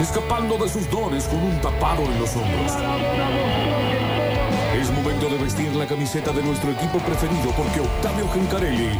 escapando 0.00 0.56
de 0.58 0.68
sus 0.68 0.90
dones 0.90 1.24
con 1.24 1.42
un 1.42 1.60
tapado 1.60 2.02
en 2.02 2.18
los 2.18 2.34
hombros. 2.36 2.72
Es 4.80 4.90
momento 4.90 5.28
de 5.28 5.38
vestir 5.38 5.74
la 5.74 5.86
camiseta 5.86 6.32
de 6.32 6.42
nuestro 6.42 6.70
equipo 6.72 6.98
preferido 6.98 7.50
porque 7.56 7.80
Octavio 7.80 8.28
Gencarelli 8.32 8.98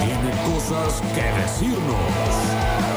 tiene 0.00 0.30
cosas 0.54 1.02
que 1.14 1.22
decirnos. 1.42 2.95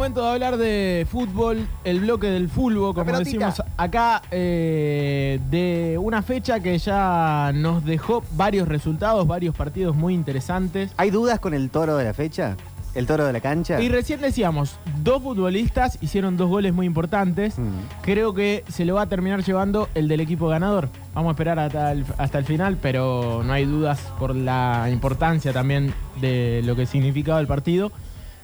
Momento 0.00 0.22
de 0.22 0.28
hablar 0.30 0.56
de 0.56 1.06
fútbol, 1.10 1.68
el 1.84 2.00
bloque 2.00 2.28
del 2.28 2.48
fútbol, 2.48 2.94
como 2.94 3.18
decimos 3.18 3.62
acá, 3.76 4.22
eh, 4.30 5.38
de 5.50 5.98
una 6.00 6.22
fecha 6.22 6.58
que 6.60 6.78
ya 6.78 7.52
nos 7.54 7.84
dejó 7.84 8.24
varios 8.32 8.66
resultados, 8.66 9.26
varios 9.26 9.54
partidos 9.54 9.94
muy 9.94 10.14
interesantes. 10.14 10.90
¿Hay 10.96 11.10
dudas 11.10 11.38
con 11.38 11.52
el 11.52 11.68
toro 11.68 11.98
de 11.98 12.04
la 12.04 12.14
fecha? 12.14 12.56
¿El 12.94 13.06
toro 13.06 13.26
de 13.26 13.34
la 13.34 13.40
cancha? 13.40 13.78
Y 13.78 13.90
recién 13.90 14.22
decíamos, 14.22 14.76
dos 15.02 15.22
futbolistas 15.22 15.98
hicieron 16.00 16.38
dos 16.38 16.48
goles 16.48 16.72
muy 16.72 16.86
importantes. 16.86 17.58
Mm. 17.58 17.68
Creo 18.00 18.32
que 18.32 18.64
se 18.68 18.86
lo 18.86 18.94
va 18.94 19.02
a 19.02 19.06
terminar 19.06 19.44
llevando 19.44 19.90
el 19.94 20.08
del 20.08 20.20
equipo 20.20 20.48
ganador. 20.48 20.88
Vamos 21.12 21.28
a 21.28 21.32
esperar 21.32 21.58
hasta 21.58 21.92
el, 21.92 22.06
hasta 22.16 22.38
el 22.38 22.46
final, 22.46 22.78
pero 22.80 23.42
no 23.44 23.52
hay 23.52 23.66
dudas 23.66 24.00
por 24.18 24.34
la 24.34 24.88
importancia 24.90 25.52
también 25.52 25.92
de 26.22 26.62
lo 26.64 26.74
que 26.74 26.86
significaba 26.86 27.38
el 27.38 27.46
partido. 27.46 27.92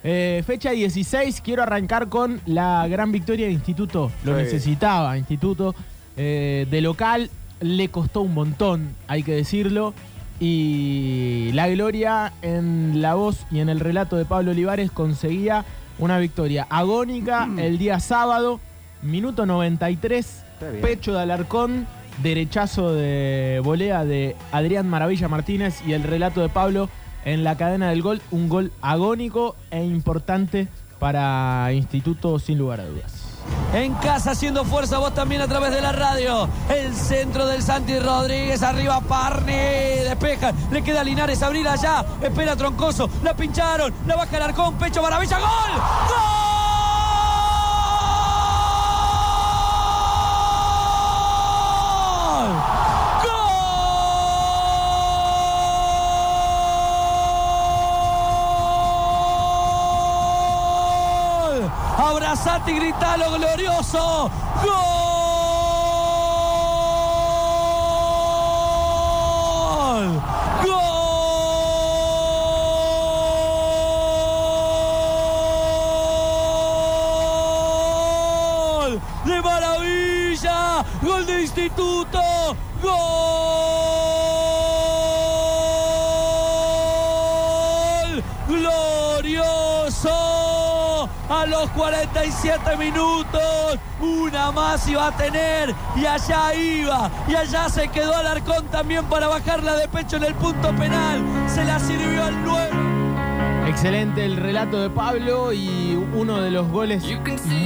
Eh, 0.09 0.45
fecha 0.47 0.71
16, 0.71 1.41
quiero 1.41 1.65
arrancar 1.65 2.09
con 2.09 2.41
la 2.47 2.87
gran 2.87 3.11
victoria 3.11 3.47
de 3.47 3.53
Instituto. 3.53 4.13
Lo 4.25 4.37
Sí. 4.37 4.43
necesitaba 4.45 5.19
Instituto. 5.19 5.75
Eh, 6.17 6.65
de 6.71 6.81
local 6.81 7.29
le 7.61 7.89
costó 7.89 8.21
un 8.21 8.33
montón, 8.33 8.91
hay 9.09 9.25
que 9.25 9.33
decirlo. 9.33 9.95
Y 10.39 11.51
la 11.55 11.67
gloria 11.69 12.33
en 12.43 13.03
la 13.03 13.15
voz 13.15 13.47
y 13.51 13.59
en 13.59 13.69
el 13.69 13.81
relato 13.81 14.17
de 14.17 14.25
Pablo 14.25 14.53
Olivares 14.53 14.93
conseguía 14.93 15.65
una 15.99 16.19
victoria 16.19 16.69
agónica 16.71 17.49
el 17.59 17.77
día 17.79 17.99
sábado, 17.99 18.61
minuto 19.03 19.45
93, 19.45 20.45
Está 20.53 20.71
bien. 20.71 20.83
pecho 20.83 21.15
de 21.15 21.21
Alarcón, 21.23 21.87
derechazo 22.23 22.93
de 22.95 23.61
volea 23.65 24.05
de 24.05 24.37
Adrián 24.53 24.89
Maravilla 24.89 25.27
Martínez 25.27 25.81
y 25.85 25.95
el 25.95 26.05
relato 26.05 26.43
de 26.43 26.49
Pablo 26.49 26.89
en 27.27 27.45
la 27.45 27.57
cadena 27.57 27.91
del 27.91 28.01
gol, 28.03 28.23
un 28.31 28.49
gol 28.49 28.73
agónico 28.81 29.57
e 29.71 29.85
importante 29.85 30.69
para 30.99 31.71
Instituto 31.73 32.39
sin 32.39 32.57
lugar 32.57 32.81
a 32.81 32.87
dudas. 32.87 33.13
En 33.75 33.95
casa 33.95 34.31
haciendo 34.31 34.65
fuerza 34.65 34.99
vos 34.99 35.13
también 35.13 35.41
a 35.41 35.49
través 35.49 35.73
de 35.73 35.81
la 35.81 35.93
radio. 35.93 36.49
El 36.71 36.95
centro 36.95 37.47
del 37.47 37.63
Santi 37.63 37.99
Rodríguez, 37.99 38.63
arriba 38.63 39.01
Parni, 39.01 39.53
despeja, 39.53 40.53
le 40.71 40.83
queda 40.83 41.03
Linares 41.05 41.43
abrir 41.43 41.69
allá, 41.69 42.05
espera 42.23 42.57
Troncoso, 42.57 43.11
la 43.23 43.35
pincharon, 43.35 43.93
la 44.07 44.17
baja 44.17 44.37
el 44.37 44.43
arcón, 44.45 44.75
pecho 44.75 45.03
maravilla, 45.03 45.39
gol, 45.39 45.49
gol, 52.49 52.76
Y 62.67 62.73
gritalo 62.73 63.33
glorioso. 63.33 64.31
¡Gol! 64.63 65.16
47 91.87 92.77
minutos, 92.79 93.79
una 94.01 94.51
más 94.51 94.89
iba 94.89 95.07
a 95.07 95.17
tener 95.17 95.73
y 95.95 96.05
allá 96.05 96.53
iba, 96.53 97.09
y 97.29 97.35
allá 97.37 97.69
se 97.69 97.87
quedó 97.87 98.13
Alarcón 98.13 98.67
también 98.73 99.05
para 99.05 99.29
bajarla 99.29 99.77
de 99.77 99.87
pecho 99.87 100.17
en 100.17 100.25
el 100.25 100.35
punto 100.35 100.75
penal, 100.75 101.23
se 101.47 101.63
la 101.63 101.79
sirvió 101.79 102.25
al 102.25 102.45
9. 102.45 102.71
Excelente 103.69 104.25
el 104.25 104.37
relato 104.37 104.83
de 104.83 104.91
Pablo 104.91 105.53
y 105.53 105.97
uno 106.13 106.41
de 106.41 106.51
los 106.51 106.69
goles 106.73 107.05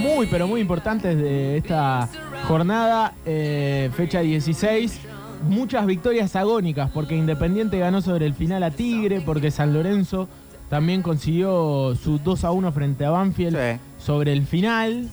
muy 0.02 0.26
pero 0.26 0.46
muy 0.46 0.60
importantes 0.60 1.16
de 1.16 1.56
esta 1.56 2.06
jornada, 2.46 3.14
eh, 3.24 3.90
fecha 3.96 4.20
16. 4.20 5.00
Muchas 5.48 5.86
victorias 5.86 6.36
agónicas 6.36 6.90
porque 6.90 7.16
Independiente 7.16 7.78
ganó 7.78 8.02
sobre 8.02 8.26
el 8.26 8.34
final 8.34 8.64
a 8.64 8.70
Tigre, 8.70 9.22
porque 9.22 9.50
San 9.50 9.72
Lorenzo 9.72 10.28
también 10.68 11.00
consiguió 11.00 11.94
su 11.94 12.18
2 12.18 12.44
a 12.44 12.50
1 12.50 12.70
frente 12.72 13.06
a 13.06 13.10
Banfield 13.10 13.56
Sí. 13.56 13.89
Sobre 14.00 14.32
el 14.32 14.46
final. 14.46 15.08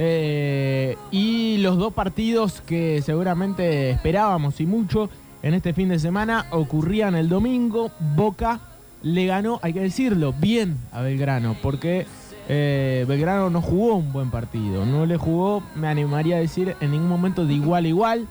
Eh, 0.00 0.96
y 1.10 1.56
los 1.58 1.76
dos 1.76 1.92
partidos 1.92 2.60
que 2.60 3.02
seguramente 3.02 3.90
esperábamos 3.90 4.60
y 4.60 4.66
mucho 4.66 5.10
en 5.42 5.54
este 5.54 5.72
fin 5.72 5.88
de 5.88 5.98
semana 5.98 6.46
ocurrían 6.52 7.16
el 7.16 7.28
domingo. 7.28 7.90
Boca 8.14 8.60
le 9.02 9.26
ganó, 9.26 9.58
hay 9.62 9.72
que 9.72 9.80
decirlo, 9.80 10.32
bien 10.38 10.76
a 10.92 11.00
Belgrano, 11.00 11.56
porque 11.62 12.06
eh, 12.48 13.04
Belgrano 13.08 13.50
no 13.50 13.60
jugó 13.60 13.96
un 13.96 14.12
buen 14.12 14.30
partido. 14.30 14.86
No 14.86 15.04
le 15.04 15.16
jugó, 15.16 15.62
me 15.74 15.88
animaría 15.88 16.36
a 16.36 16.40
decir, 16.40 16.76
en 16.80 16.92
ningún 16.92 17.08
momento 17.08 17.44
de 17.44 17.54
igual 17.54 17.84
a 17.84 17.88
igual. 17.88 18.28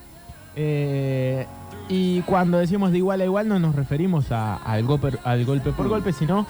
Eh, 0.56 1.46
y 1.90 2.22
cuando 2.22 2.58
decimos 2.58 2.92
de 2.92 2.98
igual 2.98 3.22
a 3.22 3.26
igual 3.26 3.48
no 3.48 3.60
nos 3.60 3.76
referimos 3.76 4.32
a- 4.32 4.56
al, 4.56 4.84
golpe, 4.84 5.12
al 5.24 5.46
golpe 5.46 5.72
por 5.72 5.88
golpe, 5.88 6.12
sino 6.14 6.46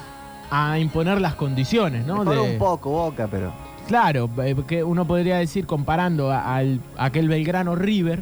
a 0.51 0.79
imponer 0.79 1.19
las 1.21 1.35
condiciones, 1.35 2.05
¿no? 2.05 2.23
De- 2.25 2.39
un 2.39 2.57
poco 2.57 2.89
Boca, 2.89 3.27
pero... 3.29 3.51
Claro, 3.87 4.29
eh, 4.43 4.55
que 4.67 4.83
uno 4.83 5.05
podría 5.07 5.37
decir 5.37 5.65
comparando 5.65 6.29
a- 6.31 6.55
al 6.57 6.79
aquel 6.97 7.29
Belgrano 7.29 7.75
River 7.75 8.21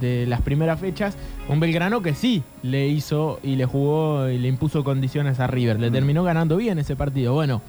de 0.00 0.26
las 0.26 0.40
primeras 0.40 0.80
fechas, 0.80 1.16
un 1.48 1.60
Belgrano 1.60 2.02
que 2.02 2.14
sí 2.14 2.42
le 2.62 2.88
hizo 2.88 3.38
y 3.42 3.56
le 3.56 3.66
jugó 3.66 4.28
y 4.28 4.38
le 4.38 4.48
impuso 4.48 4.82
condiciones 4.82 5.38
a 5.38 5.46
River, 5.46 5.78
le 5.78 5.90
terminó 5.90 6.24
ganando 6.24 6.56
bien 6.56 6.78
ese 6.78 6.96
partido. 6.96 7.34
Bueno, 7.34 7.60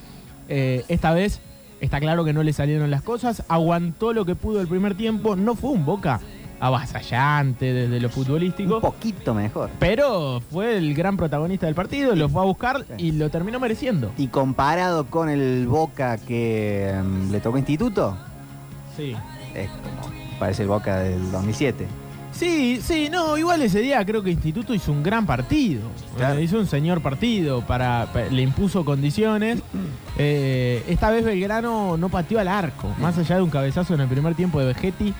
eh, 0.48 0.84
esta 0.88 1.12
vez 1.12 1.40
está 1.80 2.00
claro 2.00 2.24
que 2.24 2.32
no 2.32 2.42
le 2.42 2.52
salieron 2.52 2.90
las 2.90 3.02
cosas, 3.02 3.44
aguantó 3.48 4.12
lo 4.12 4.24
que 4.24 4.34
pudo 4.34 4.60
el 4.60 4.66
primer 4.66 4.96
tiempo, 4.96 5.36
no 5.36 5.54
fue 5.54 5.70
un 5.70 5.84
Boca 5.84 6.20
avasallante 6.60 7.72
desde 7.72 8.00
lo 8.00 8.08
futbolístico. 8.08 8.76
Un 8.76 8.80
poquito 8.80 9.34
mejor. 9.34 9.70
Pero 9.78 10.40
fue 10.50 10.76
el 10.76 10.94
gran 10.94 11.16
protagonista 11.16 11.66
del 11.66 11.74
partido, 11.74 12.14
lo 12.14 12.28
fue 12.28 12.42
a 12.42 12.44
buscar 12.44 12.84
y 12.96 13.12
lo 13.12 13.30
terminó 13.30 13.60
mereciendo. 13.60 14.12
Y 14.18 14.28
comparado 14.28 15.06
con 15.06 15.28
el 15.28 15.66
Boca 15.68 16.18
que 16.18 16.94
mm, 17.02 17.30
le 17.32 17.40
tocó 17.40 17.58
Instituto, 17.58 18.16
Sí. 18.96 19.14
es 19.54 19.68
como... 19.70 20.18
Parece 20.38 20.62
el 20.62 20.68
Boca 20.68 20.98
del 20.98 21.30
2007. 21.32 21.86
Sí, 22.30 22.78
sí, 22.80 23.08
no, 23.10 23.36
igual 23.36 23.60
ese 23.62 23.80
día 23.80 24.04
creo 24.04 24.22
que 24.22 24.30
Instituto 24.30 24.72
hizo 24.72 24.92
un 24.92 25.02
gran 25.02 25.26
partido. 25.26 25.82
Claro. 26.16 26.38
Hizo 26.38 26.58
un 26.60 26.66
señor 26.68 27.00
partido, 27.00 27.62
para, 27.62 28.06
pa- 28.12 28.26
le 28.30 28.42
impuso 28.42 28.84
condiciones. 28.84 29.60
Eh, 30.20 30.82
esta 30.88 31.10
vez 31.10 31.24
Belgrano 31.24 31.96
no 31.96 32.08
pateó 32.08 32.40
al 32.40 32.48
arco. 32.48 32.92
Más 33.00 33.16
allá 33.18 33.36
de 33.36 33.42
un 33.42 33.50
cabezazo 33.50 33.94
en 33.94 34.00
el 34.00 34.08
primer 34.08 34.34
tiempo 34.34 34.58
de 34.58 34.66
Vegetti, 34.66 35.14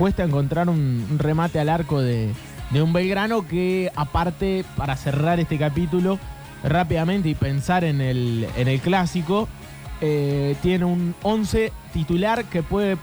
cuesta 0.00 0.24
encontrar 0.24 0.70
un, 0.70 1.06
un 1.10 1.18
remate 1.18 1.60
al 1.60 1.68
arco 1.68 2.00
de, 2.00 2.30
de 2.70 2.82
un 2.82 2.94
Belgrano 2.94 3.46
que, 3.46 3.92
aparte, 3.94 4.64
para 4.74 4.96
cerrar 4.96 5.38
este 5.40 5.58
capítulo 5.58 6.18
rápidamente 6.64 7.28
y 7.28 7.34
pensar 7.34 7.84
en 7.84 8.00
el, 8.00 8.48
en 8.56 8.68
el 8.68 8.80
clásico, 8.80 9.46
eh, 10.00 10.56
tiene 10.62 10.86
un 10.86 11.14
11 11.22 11.70
titular 11.92 12.46
que 12.46 12.62
puede 12.62 12.96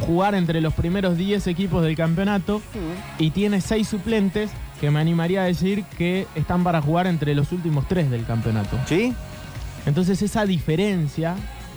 jugar 0.00 0.34
entre 0.34 0.60
los 0.60 0.74
primeros 0.74 1.16
10 1.16 1.46
equipos 1.46 1.82
del 1.82 1.96
campeonato 1.96 2.60
y 3.18 3.30
tiene 3.30 3.62
6 3.62 3.88
suplentes 3.88 4.50
que 4.78 4.90
me 4.90 5.00
animaría 5.00 5.40
a 5.40 5.44
decir 5.44 5.84
que 5.96 6.26
están 6.34 6.64
para 6.64 6.82
jugar 6.82 7.06
entre 7.06 7.34
los 7.34 7.50
últimos 7.52 7.88
3 7.88 8.10
del 8.10 8.26
campeonato. 8.26 8.76
¿Sí? 8.84 9.14
Entonces 9.86 10.20
esa 10.20 10.44
diferencia 10.44 11.34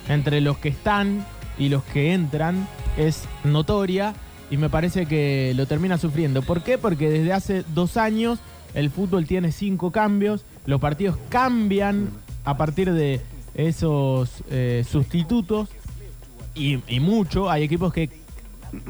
entre 0.10 0.42
los 0.42 0.58
que 0.58 0.68
están 0.68 1.26
y 1.58 1.70
los 1.70 1.82
que 1.86 2.14
entran 2.14 2.68
es 2.98 3.24
notoria 3.46 4.14
y 4.50 4.58
me 4.58 4.70
parece 4.70 5.06
que 5.06 5.54
lo 5.56 5.66
termina 5.66 5.98
sufriendo. 5.98 6.42
¿Por 6.42 6.62
qué? 6.62 6.78
Porque 6.78 7.10
desde 7.10 7.34
hace 7.34 7.64
dos 7.74 7.98
años 7.98 8.40
el 8.74 8.90
fútbol 8.90 9.26
tiene 9.26 9.52
cinco 9.52 9.92
cambios, 9.92 10.46
los 10.66 10.82
partidos 10.82 11.18
cambian 11.30 12.10
a 12.44 12.58
partir 12.58 12.92
de 12.92 13.22
esos 13.56 14.44
eh, 14.50 14.86
sustitutos 14.90 15.70
y, 16.54 16.80
y 16.88 17.00
mucho. 17.00 17.50
Hay 17.50 17.64
equipos 17.64 17.94
que 17.94 18.10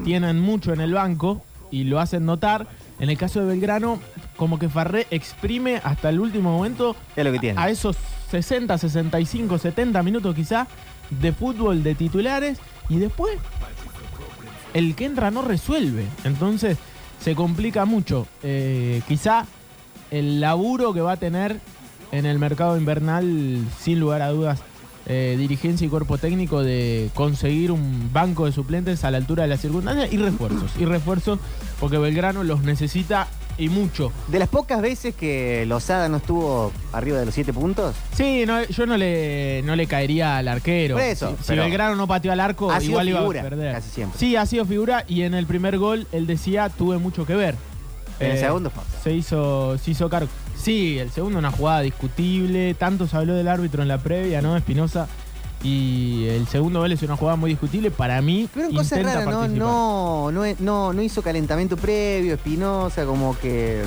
tienen 0.04 0.40
mucho 0.40 0.74
en 0.74 0.82
el 0.82 0.94
banco 0.94 1.42
y 1.72 1.84
lo 1.84 2.00
hacen 2.00 2.26
notar. 2.26 2.68
En 3.00 3.10
el 3.10 3.18
caso 3.18 3.42
de 3.42 3.48
Belgrano, 3.48 4.00
como 4.38 4.58
que 4.58 4.70
Farré 4.70 5.08
exprime 5.12 5.82
hasta 5.84 6.10
el 6.10 6.20
último 6.20 6.52
momento 6.56 6.96
Es 7.16 7.26
lo 7.26 7.32
que 7.32 7.40
tiene. 7.40 7.60
a 7.60 7.70
esos 7.70 7.98
60, 8.32 8.78
65, 8.78 9.58
70 9.58 10.02
minutos 10.04 10.34
quizá 10.36 10.68
de 11.10 11.32
fútbol 11.34 11.84
de 11.84 11.94
titulares 11.96 12.58
y 12.90 12.98
después 12.98 13.38
el 14.76 14.94
que 14.94 15.06
entra 15.06 15.32
no 15.32 15.42
resuelve. 15.42 16.06
Entonces 16.26 16.78
se 17.20 17.34
complica 17.34 17.86
mucho. 17.86 18.28
Eh, 18.44 19.02
quizá 19.08 19.48
el 20.12 20.42
laburo 20.42 20.94
que 20.94 21.02
va 21.02 21.14
a 21.14 21.18
tener 21.18 21.60
en 22.12 22.26
el 22.26 22.38
mercado 22.38 22.78
invernal, 22.78 23.66
sin 23.80 24.00
lugar 24.00 24.22
a 24.22 24.30
dudas, 24.30 24.60
eh, 25.08 25.36
dirigencia 25.40 25.88
y 25.88 25.90
cuerpo 25.90 26.18
técnico 26.18 26.62
de 26.62 27.10
conseguir 27.14 27.72
un 27.72 28.12
banco 28.12 28.46
de 28.46 28.52
suplentes 28.52 29.04
a 29.06 29.12
la 29.12 29.18
altura 29.18 29.44
de 29.44 29.50
las 29.50 29.62
circunstancias 29.62 30.12
y 30.12 30.18
refuerzos. 30.18 30.72
Y 30.78 30.84
refuerzos 30.84 31.40
porque 31.80 31.98
Belgrano 31.98 32.44
los 32.44 32.62
necesita 32.62 33.28
y 33.58 33.70
mucho. 33.70 34.12
De 34.28 34.40
las 34.40 34.50
pocas 34.50 34.82
veces 34.82 35.16
que 35.16 35.66
Lozada 35.66 36.10
no 36.10 36.18
estuvo 36.18 36.72
arriba 36.94 37.20
de 37.20 37.26
los 37.26 37.34
siete 37.34 37.54
puntos, 37.54 37.96
Sí, 38.16 38.44
no, 38.46 38.64
yo 38.64 38.86
no 38.86 38.98
le, 38.98 39.62
no 39.66 39.76
le 39.76 39.88
caería 39.88 40.38
al 40.38 40.48
arquero. 40.48 40.96
Por 40.96 41.04
eso, 41.04 41.36
si, 41.42 41.56
Belgrano 41.56 41.96
no 41.96 42.08
pateó 42.08 42.32
al 42.32 42.40
arco, 42.40 42.72
ha 42.72 42.80
sido 42.80 42.92
igual 42.92 43.10
iba 43.10 43.20
figura 43.20 43.40
a 43.42 43.44
perder. 43.44 43.74
casi 43.74 43.90
siempre. 43.90 44.20
Sí, 44.20 44.36
ha 44.36 44.46
sido 44.46 44.66
figura 44.66 45.06
y 45.08 45.22
en 45.24 45.34
el 45.34 45.46
primer 45.46 45.78
gol 45.78 46.08
él 46.12 46.28
decía 46.28 46.70
tuve 46.70 46.98
mucho 46.98 47.26
que 47.26 47.36
ver. 47.36 47.56
en 48.20 48.32
el 48.32 48.38
Eh, 48.38 48.40
segundo 48.40 48.70
fue. 48.70 48.84
se 49.04 49.14
hizo, 49.14 49.78
se 49.78 49.92
hizo 49.92 50.10
cargo. 50.10 50.30
Sí, 50.58 50.98
el 51.00 51.12
segundo 51.12 51.38
una 51.40 51.52
jugada 51.52 51.82
discutible. 51.82 52.74
Tanto 52.76 53.08
se 53.08 53.16
habló 53.18 53.34
del 53.36 53.48
árbitro 53.48 53.82
en 53.82 53.88
la 53.88 53.98
previa, 54.00 54.42
¿no? 54.42 54.56
Espinosa. 54.58 55.08
Y 55.66 56.28
el 56.28 56.48
segundo 56.48 56.80
gol 56.80 56.92
es 56.92 57.02
una 57.02 57.18
jugada 57.18 57.38
muy 57.38 57.50
discutible. 57.50 57.90
Para 57.90 58.22
mí, 58.22 58.48
Pero 58.54 58.70
intenta 58.70 59.24
raras, 59.24 59.26
¿no? 59.26 59.48
No, 59.48 60.32
no, 60.32 60.44
no, 60.60 60.94
no 60.94 61.02
hizo 61.02 61.24
calentamiento 61.24 61.76
previo, 61.76 62.36
Espinosa, 62.36 63.04
como 63.06 63.36
que 63.40 63.82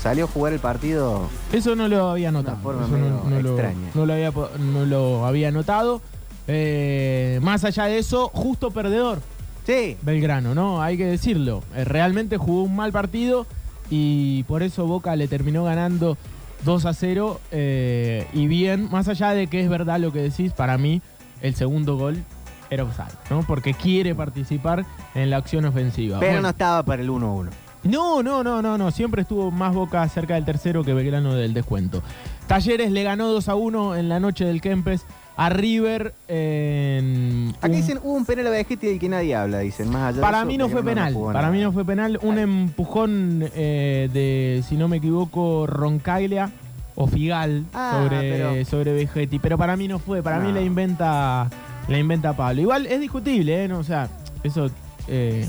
salió 0.00 0.26
a 0.26 0.28
jugar 0.28 0.52
el 0.52 0.60
partido. 0.60 1.22
Eso 1.52 1.74
no 1.74 1.88
lo 1.88 2.10
había 2.10 2.30
notado. 2.30 2.58
Lo, 2.72 4.06
lo 4.06 4.12
había, 4.12 4.32
no 4.56 4.84
lo 4.86 5.26
había 5.26 5.50
notado. 5.50 6.00
Eh, 6.46 7.40
más 7.42 7.64
allá 7.64 7.86
de 7.86 7.98
eso, 7.98 8.30
justo 8.32 8.70
perdedor. 8.70 9.18
Sí, 9.66 9.96
Belgrano, 10.02 10.54
¿no? 10.54 10.80
Hay 10.80 10.96
que 10.96 11.06
decirlo. 11.06 11.64
Eh, 11.74 11.84
realmente 11.84 12.36
jugó 12.36 12.62
un 12.62 12.76
mal 12.76 12.92
partido 12.92 13.46
y 13.90 14.44
por 14.44 14.62
eso 14.62 14.86
Boca 14.86 15.16
le 15.16 15.26
terminó 15.26 15.64
ganando 15.64 16.16
2 16.64 16.84
a 16.86 16.94
0. 16.94 17.40
eh, 17.50 18.28
y 18.32 18.46
bien, 18.46 18.88
más 18.92 19.08
allá 19.08 19.30
de 19.30 19.48
que 19.48 19.60
es 19.60 19.68
verdad 19.68 19.98
lo 19.98 20.12
que 20.12 20.20
decís, 20.22 20.52
para 20.52 20.78
mí 20.78 21.02
el 21.42 21.54
segundo 21.54 21.96
gol 21.96 22.22
era 22.70 22.82
offside, 22.84 23.12
¿no? 23.30 23.42
Porque 23.46 23.74
quiere 23.74 24.14
participar 24.14 24.84
en 25.14 25.30
la 25.30 25.36
acción 25.36 25.64
ofensiva. 25.64 26.18
pero 26.18 26.32
Bueno, 26.32 26.42
no 26.42 26.48
estaba 26.50 26.82
para 26.82 27.02
el 27.02 27.08
1-1. 27.10 27.48
no, 27.84 28.22
no, 28.22 28.42
no, 28.42 28.60
no, 28.62 28.76
no. 28.76 28.90
Siempre 28.90 29.22
estuvo 29.22 29.50
más 29.50 29.72
Boca 29.74 30.08
cerca 30.08 30.34
del 30.34 30.44
tercero 30.44 30.82
que 30.82 30.92
Belgrano 30.92 31.34
del 31.34 31.54
descuento. 31.54 32.02
Talleres 32.48 32.90
le 32.90 33.02
ganó 33.04 33.28
2 33.28 33.48
a 33.48 33.54
1 33.54 33.96
en 33.96 34.08
la 34.08 34.18
noche 34.20 34.44
del 34.44 34.60
Kempes 34.60 35.04
a 35.38 35.48
River 35.50 36.14
en 36.28 37.52
Acá 37.58 37.66
un- 37.68 37.72
dicen, 37.74 37.98
hubo 38.02 38.14
un 38.14 38.24
penal 38.24 38.46
a 38.46 38.50
Vegetti 38.50 38.86
del 38.86 38.98
que 38.98 39.08
nadie 39.08 39.34
habla, 39.36 39.58
dicen, 39.58 39.88
más 39.90 40.02
allá 40.08 40.16
de 40.16 40.20
para 40.22 40.38
eso, 40.38 40.46
mí 40.46 40.56
no 40.58 40.68
fue 40.68 40.82
penal. 40.82 41.12
para 41.14 41.40
nada. 41.42 41.50
mí 41.52 41.60
no 41.60 41.72
fue 41.72 41.84
penal. 41.84 42.18
Un 42.22 42.38
empujón 42.38 43.44
eh, 43.54 44.08
de, 44.12 44.64
si 44.66 44.76
no 44.76 44.88
me 44.88 44.96
equivoco, 44.96 45.66
Roncaglia 45.66 46.50
o 46.96 47.06
Figal 47.06 47.64
Ah, 47.72 48.00
sobre, 48.02 48.20
pero- 48.32 48.64
sobre 48.64 48.92
Vegetti. 48.92 49.38
Pero 49.38 49.56
para 49.56 49.76
mí 49.76 49.86
no 49.86 49.98
fue. 50.00 50.22
Para 50.22 50.40
mí 50.40 50.48
No. 50.48 50.54
la 50.54 50.62
inventa, 50.62 51.48
la 51.88 51.98
inventa 51.98 52.32
Pablo. 52.34 52.60
Igual 52.62 52.86
es 52.86 53.00
discutible, 53.00 53.64
¿eh? 53.64 53.68
No, 53.68 53.78
o 53.78 53.84
sea, 53.84 54.08
eso 54.42 54.68
eh, 55.06 55.48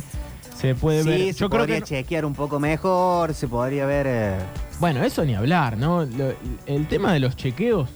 se 0.55 0.75
puede 0.75 1.03
Sí, 1.03 1.09
ver. 1.09 1.19
se 1.33 1.39
Yo 1.39 1.49
creo 1.49 1.61
podría 1.61 1.75
que. 1.77 1.79
no- 1.81 1.85
chequear 1.87 2.25
un 2.25 2.33
poco 2.35 2.59
mejor, 2.59 3.33
se 3.33 3.47
podría 3.47 3.85
ver... 3.85 4.05
eh, 4.07 4.35
Bueno, 4.79 5.03
eso 5.03 5.25
ni 5.25 5.33
hablar, 5.35 5.77
¿no? 5.77 6.03
Lo- 6.05 6.33
el 6.67 6.87
tema 6.87 7.11
de 7.13 7.19
los 7.19 7.35
chequeos 7.35 7.89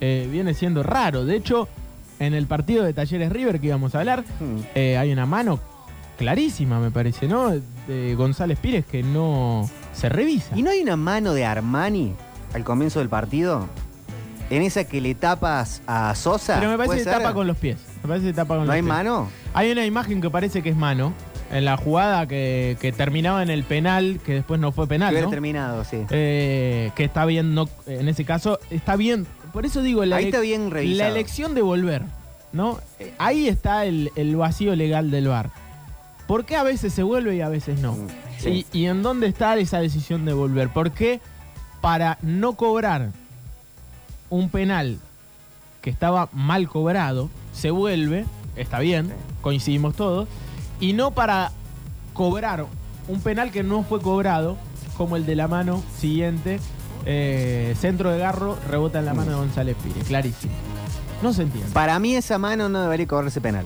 eh, 0.00 0.28
viene 0.30 0.54
siendo 0.54 0.82
raro. 0.82 1.24
De 1.24 1.36
hecho, 1.36 1.68
en 2.20 2.34
el 2.34 2.46
partido 2.46 2.84
de 2.84 2.92
Talleres 2.92 3.32
River 3.32 3.60
que 3.60 3.66
íbamos 3.68 3.94
a 3.94 4.00
hablar, 4.00 4.24
hmm. 4.40 4.76
hay 4.76 5.12
una 5.12 5.26
mano 5.26 5.58
clarísima, 6.18 6.78
me 6.80 6.90
parece, 6.90 7.26
¿no? 7.26 7.50
De 7.88 8.14
González 8.14 8.58
Pires 8.58 8.84
que 8.84 9.02
no 9.02 9.68
se 9.94 10.08
revisa. 10.10 10.56
¿Y 10.56 10.62
no 10.62 10.70
hay 10.70 10.80
una 10.82 10.96
mano 10.96 11.32
de 11.32 11.44
Armani 11.46 12.12
al 12.54 12.64
comienzo 12.64 12.98
del 13.00 13.08
partido? 13.08 13.68
En 14.50 14.62
esa 14.62 14.84
que 14.84 15.00
le 15.00 15.14
tapas 15.14 15.80
a 15.86 16.12
Sosa. 16.16 16.56
Pero 16.58 16.70
me 16.72 16.76
parece 16.76 16.88
¿puede 16.88 17.04
que 17.04 17.10
ser? 17.10 17.18
tapa 17.22 17.34
con 17.34 17.46
los 17.46 17.56
pies. 17.56 17.78
Me 18.02 18.08
parece 18.08 18.26
que 18.26 18.32
tapa 18.32 18.54
con 18.56 18.58
¿No 18.58 18.64
los 18.66 18.74
hay 18.74 18.82
pies. 18.82 18.88
mano? 18.88 19.28
Hay 19.54 19.70
una 19.70 19.86
imagen 19.86 20.20
que 20.20 20.28
parece 20.30 20.62
que 20.62 20.70
es 20.70 20.76
mano. 20.76 21.12
En 21.52 21.64
la 21.64 21.76
jugada 21.76 22.26
que, 22.28 22.76
que 22.80 22.92
terminaba 22.92 23.42
en 23.42 23.50
el 23.50 23.64
penal, 23.64 24.20
que 24.24 24.34
después 24.34 24.60
no 24.60 24.70
fue 24.70 24.86
penal, 24.86 25.12
Que 25.14 25.22
¿no? 25.22 25.30
terminado, 25.30 25.82
sí. 25.84 25.98
Eh, 26.10 26.92
que 26.94 27.04
está 27.04 27.24
bien, 27.24 27.54
no, 27.54 27.68
en 27.86 28.08
ese 28.08 28.24
caso, 28.24 28.60
está 28.70 28.94
bien. 28.94 29.26
Por 29.52 29.66
eso 29.66 29.82
digo, 29.82 30.04
la, 30.04 30.16
Ahí 30.16 30.26
está 30.26 30.38
bien 30.40 30.70
revisado. 30.70 30.98
la 30.98 31.08
elección 31.08 31.56
de 31.56 31.62
volver, 31.62 32.02
¿no? 32.52 32.78
Eh, 33.00 33.12
Ahí 33.18 33.48
está 33.48 33.84
el, 33.84 34.12
el 34.14 34.36
vacío 34.36 34.76
legal 34.76 35.10
del 35.10 35.26
VAR. 35.26 35.50
¿Por 36.28 36.44
qué 36.44 36.54
a 36.54 36.62
veces 36.62 36.92
se 36.92 37.02
vuelve 37.02 37.34
y 37.34 37.40
a 37.40 37.48
veces 37.48 37.80
no? 37.80 37.94
Mm, 37.94 38.06
sí. 38.38 38.66
¿Y, 38.72 38.78
y 38.82 38.86
en 38.86 39.02
dónde 39.02 39.26
está 39.26 39.56
esa 39.58 39.80
decisión 39.80 40.24
de 40.24 40.32
volver? 40.32 40.68
¿Por 40.68 40.92
qué 40.92 41.20
para 41.80 42.18
no 42.22 42.54
cobrar 42.54 43.10
un 44.28 44.48
penal 44.48 44.98
que 45.82 45.90
estaba 45.90 46.28
mal 46.32 46.68
cobrado, 46.68 47.30
se 47.52 47.70
vuelve, 47.70 48.26
está 48.56 48.78
bien, 48.78 49.12
coincidimos 49.40 49.94
todos, 49.94 50.28
y 50.78 50.92
no 50.92 51.12
para 51.12 51.52
cobrar 52.12 52.66
un 53.08 53.20
penal 53.20 53.50
que 53.50 53.62
no 53.62 53.82
fue 53.82 54.00
cobrado, 54.00 54.56
como 54.96 55.16
el 55.16 55.24
de 55.24 55.34
la 55.34 55.48
mano 55.48 55.82
siguiente, 55.96 56.60
eh, 57.06 57.74
centro 57.78 58.10
de 58.10 58.18
garro, 58.18 58.58
rebota 58.68 58.98
en 58.98 59.06
la 59.06 59.14
mano 59.14 59.30
de 59.30 59.36
González 59.38 59.76
Pires, 59.82 60.06
clarísimo. 60.06 60.52
No 61.22 61.32
se 61.32 61.42
entiende. 61.42 61.70
Para 61.72 61.98
mí 61.98 62.14
esa 62.14 62.38
mano 62.38 62.68
no 62.68 62.82
debería 62.82 63.06
cobrarse 63.06 63.40
penal. 63.40 63.64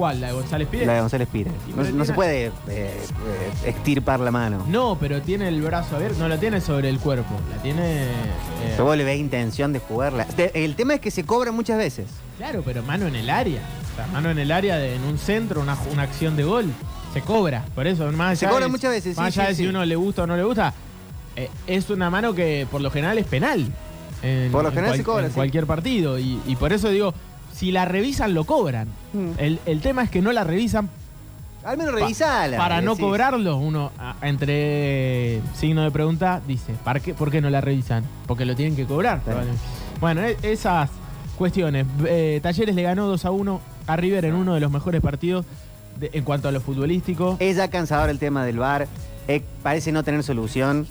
¿Cuál? 0.00 0.18
¿La 0.18 0.28
de 0.28 0.32
González 0.32 0.66
Pires? 0.68 0.86
La 0.86 0.94
de 0.94 1.00
González 1.02 1.28
Pires. 1.30 1.52
Y 1.66 1.70
No, 1.72 1.76
pero 1.76 1.82
no 1.84 1.90
tiene- 1.90 2.04
se 2.06 2.12
puede 2.14 2.46
eh, 2.46 2.50
eh, 2.68 3.00
extirpar 3.66 4.18
la 4.20 4.30
mano. 4.30 4.64
No, 4.66 4.96
pero 4.98 5.20
tiene 5.20 5.46
el 5.48 5.60
brazo 5.60 5.96
abierto, 5.96 6.18
no 6.18 6.26
la 6.26 6.40
tiene 6.40 6.62
sobre 6.62 6.88
el 6.88 6.98
cuerpo, 6.98 7.34
la 7.54 7.60
tiene... 7.62 8.04
eh, 8.04 8.74
Se 8.76 8.80
vuelve 8.80 9.14
intención 9.14 9.74
de 9.74 9.78
jugarla. 9.80 10.24
Te- 10.24 10.64
El 10.64 10.74
tema 10.74 10.94
es 10.94 11.00
que 11.00 11.10
se 11.10 11.24
cobra 11.24 11.52
muchas 11.52 11.76
veces. 11.76 12.06
Claro, 12.38 12.62
pero 12.64 12.82
mano 12.82 13.06
en 13.08 13.14
el 13.14 13.28
área. 13.28 13.60
O 13.92 13.96
sea, 13.96 14.06
mano 14.06 14.30
en 14.30 14.38
el 14.38 14.50
área 14.52 14.78
de, 14.78 14.94
en 14.96 15.04
un 15.04 15.18
centro, 15.18 15.60
una, 15.60 15.76
una 15.92 16.02
acción 16.04 16.34
de 16.34 16.44
gol. 16.44 16.64
Se 17.12 17.20
cobra. 17.20 17.62
Por 17.74 17.86
eso, 17.86 18.10
más 18.12 18.38
Se 18.38 18.46
cobra 18.48 18.64
de- 18.64 18.70
muchas 18.70 18.92
veces, 18.92 19.18
Más 19.18 19.26
allá 19.36 19.42
sí, 19.44 19.48
de 19.50 19.54
si 19.56 19.62
sí. 19.64 19.68
uno 19.68 19.84
le 19.84 19.96
gusta 19.96 20.22
o 20.22 20.26
no 20.26 20.34
le 20.34 20.44
gusta, 20.44 20.72
eh, 21.36 21.50
es 21.66 21.90
una 21.90 22.08
mano 22.08 22.32
que 22.34 22.66
por 22.70 22.80
lo 22.80 22.90
general 22.90 23.18
es 23.18 23.26
penal. 23.26 23.66
En, 24.22 24.50
Por 24.50 24.62
lo 24.62 24.70
en 24.70 24.74
general 24.76 24.96
se 24.96 25.04
cobra, 25.04 25.24
en 25.24 25.30
sí. 25.30 25.34
cualquier 25.34 25.66
partido. 25.66 26.18
Y, 26.18 26.40
y 26.46 26.56
por 26.56 26.72
eso 26.72 26.88
digo, 26.88 27.12
si 27.52 27.72
la 27.72 27.84
revisan, 27.84 28.34
lo 28.34 28.44
cobran. 28.44 28.88
Mm. 29.12 29.30
El, 29.38 29.58
el 29.66 29.80
tema 29.80 30.02
es 30.02 30.10
que 30.10 30.22
no 30.22 30.32
la 30.32 30.44
revisan 30.44 30.88
Al 31.64 31.76
menos 31.76 31.92
pa- 31.94 32.00
revisala. 32.00 32.56
para 32.56 32.80
no 32.80 32.92
decís. 32.92 33.04
cobrarlo. 33.04 33.56
Uno, 33.56 33.90
a- 33.98 34.16
entre 34.22 35.40
signo 35.54 35.82
de 35.82 35.90
pregunta, 35.90 36.40
dice, 36.46 36.74
¿para 36.84 37.00
qué, 37.00 37.14
¿por 37.14 37.30
qué 37.30 37.40
no 37.40 37.50
la 37.50 37.60
revisan? 37.60 38.04
Porque 38.26 38.44
lo 38.44 38.54
tienen 38.56 38.76
que 38.76 38.86
cobrar. 38.86 39.20
Claro. 39.22 39.40
Bueno, 40.00 40.22
e- 40.22 40.36
esas 40.42 40.90
cuestiones. 41.36 41.86
Eh, 42.06 42.40
Talleres 42.42 42.74
le 42.74 42.82
ganó 42.82 43.06
2 43.06 43.24
a 43.24 43.30
1 43.30 43.60
a 43.86 43.96
River 43.96 44.24
en 44.26 44.34
uno 44.34 44.54
de 44.54 44.60
los 44.60 44.70
mejores 44.70 45.00
partidos 45.00 45.44
de- 45.98 46.10
en 46.12 46.24
cuanto 46.24 46.48
a 46.48 46.52
lo 46.52 46.60
futbolístico. 46.60 47.36
Es 47.40 47.56
ya 47.56 47.68
cansador 47.68 48.08
el 48.10 48.18
tema 48.18 48.44
del 48.44 48.58
VAR. 48.58 48.86
Eh, 49.28 49.42
parece 49.62 49.92
no 49.92 50.02
tener 50.02 50.22
solución. 50.22 50.86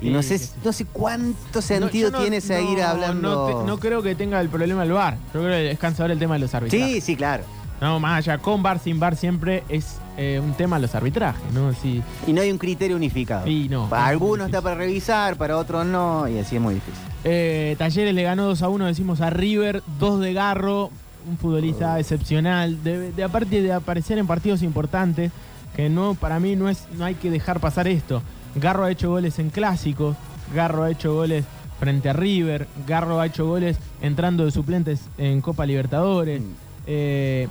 Y 0.00 0.10
no 0.10 0.22
sé, 0.22 0.40
no 0.64 0.72
sé 0.72 0.84
cuánto 0.84 1.62
sentido 1.62 2.10
no- 2.10 2.18
tiene 2.20 2.40
seguir 2.40 2.78
no- 2.78 2.84
hablando. 2.86 3.48
No, 3.50 3.60
te- 3.60 3.66
no 3.66 3.78
creo 3.78 4.02
que 4.02 4.14
tenga 4.14 4.40
el 4.40 4.48
problema 4.48 4.82
el 4.82 4.92
VAR. 4.92 5.16
Yo 5.32 5.40
creo 5.40 5.48
que 5.50 5.70
es 5.70 5.78
cansador 5.78 6.10
el 6.10 6.18
tema 6.18 6.34
de 6.34 6.40
los 6.40 6.54
arbitrajes. 6.54 6.94
sí, 6.94 7.00
sí, 7.00 7.16
claro. 7.16 7.44
No, 7.80 8.00
más 8.00 8.18
allá, 8.18 8.38
con 8.38 8.62
VAR, 8.62 8.78
sin 8.78 8.98
VAR, 8.98 9.16
siempre 9.16 9.62
es 9.68 9.98
eh, 10.16 10.40
un 10.42 10.54
tema 10.54 10.78
los 10.78 10.94
arbitrajes, 10.94 11.42
¿no? 11.52 11.74
Sí. 11.74 12.02
Y 12.26 12.32
no 12.32 12.40
hay 12.40 12.50
un 12.50 12.56
criterio 12.56 12.96
unificado. 12.96 13.44
Sí, 13.46 13.68
no. 13.68 13.86
Para 13.90 14.04
Es 14.04 14.08
algunos 14.12 14.46
está 14.46 14.62
para 14.62 14.76
revisar, 14.76 15.36
para 15.36 15.58
otros 15.58 15.84
no, 15.84 16.26
y 16.26 16.38
así 16.38 16.56
es 16.56 16.62
muy 16.62 16.74
difícil. 16.74 16.98
Eh, 17.24 17.74
Talleres 17.78 18.14
le 18.14 18.22
ganó 18.22 18.44
2 18.46 18.62
a 18.62 18.68
1, 18.70 18.86
decimos 18.86 19.20
a 19.20 19.28
River, 19.28 19.82
2 19.98 20.20
de 20.20 20.32
Garro, 20.32 20.90
un 21.28 21.36
futbolista 21.36 21.98
excepcional, 21.98 22.82
de, 22.82 23.12
de 23.12 23.24
aparte 23.24 23.60
de 23.60 23.72
aparecer 23.74 24.16
en 24.16 24.26
partidos 24.26 24.62
importantes, 24.62 25.32
que 25.74 25.90
no 25.90 26.14
para 26.14 26.40
mí 26.40 26.56
no 26.56 26.70
es 26.70 26.84
no 26.96 27.04
hay 27.04 27.14
que 27.14 27.30
dejar 27.30 27.60
pasar 27.60 27.86
esto. 27.88 28.22
Garro 28.56 28.84
ha 28.84 28.90
hecho 28.90 29.10
goles 29.10 29.38
en 29.38 29.50
clásicos, 29.50 30.16
Garro 30.54 30.82
ha 30.82 30.90
hecho 30.90 31.14
goles 31.14 31.44
frente 31.78 32.08
a 32.08 32.12
River. 32.12 32.66
Garro 32.86 33.20
ha 33.20 33.26
hecho 33.26 33.46
goles 33.46 33.78
entrando 34.00 34.44
de 34.44 34.50
suplentes 34.50 35.00
en 35.18 35.40
Copa 35.40 35.66
Libertadores. 35.66 36.40
Mm. 36.40 36.54
Eh, 36.86 37.48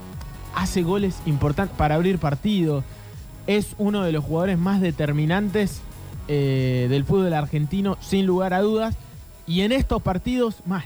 hace 0.55 0.83
goles 0.83 1.21
importantes 1.25 1.75
para 1.77 1.95
abrir 1.95 2.19
partidos. 2.19 2.83
Es 3.47 3.75
uno 3.77 4.03
de 4.03 4.12
los 4.12 4.24
jugadores 4.24 4.57
más 4.57 4.81
determinantes 4.81 5.81
eh, 6.27 6.88
del 6.89 7.05
fútbol 7.05 7.33
argentino, 7.33 7.97
sin 8.01 8.25
lugar 8.25 8.53
a 8.53 8.62
dudas. 8.62 8.95
Y 9.47 9.62
en 9.62 9.71
estos 9.71 10.01
partidos, 10.01 10.57
más. 10.65 10.85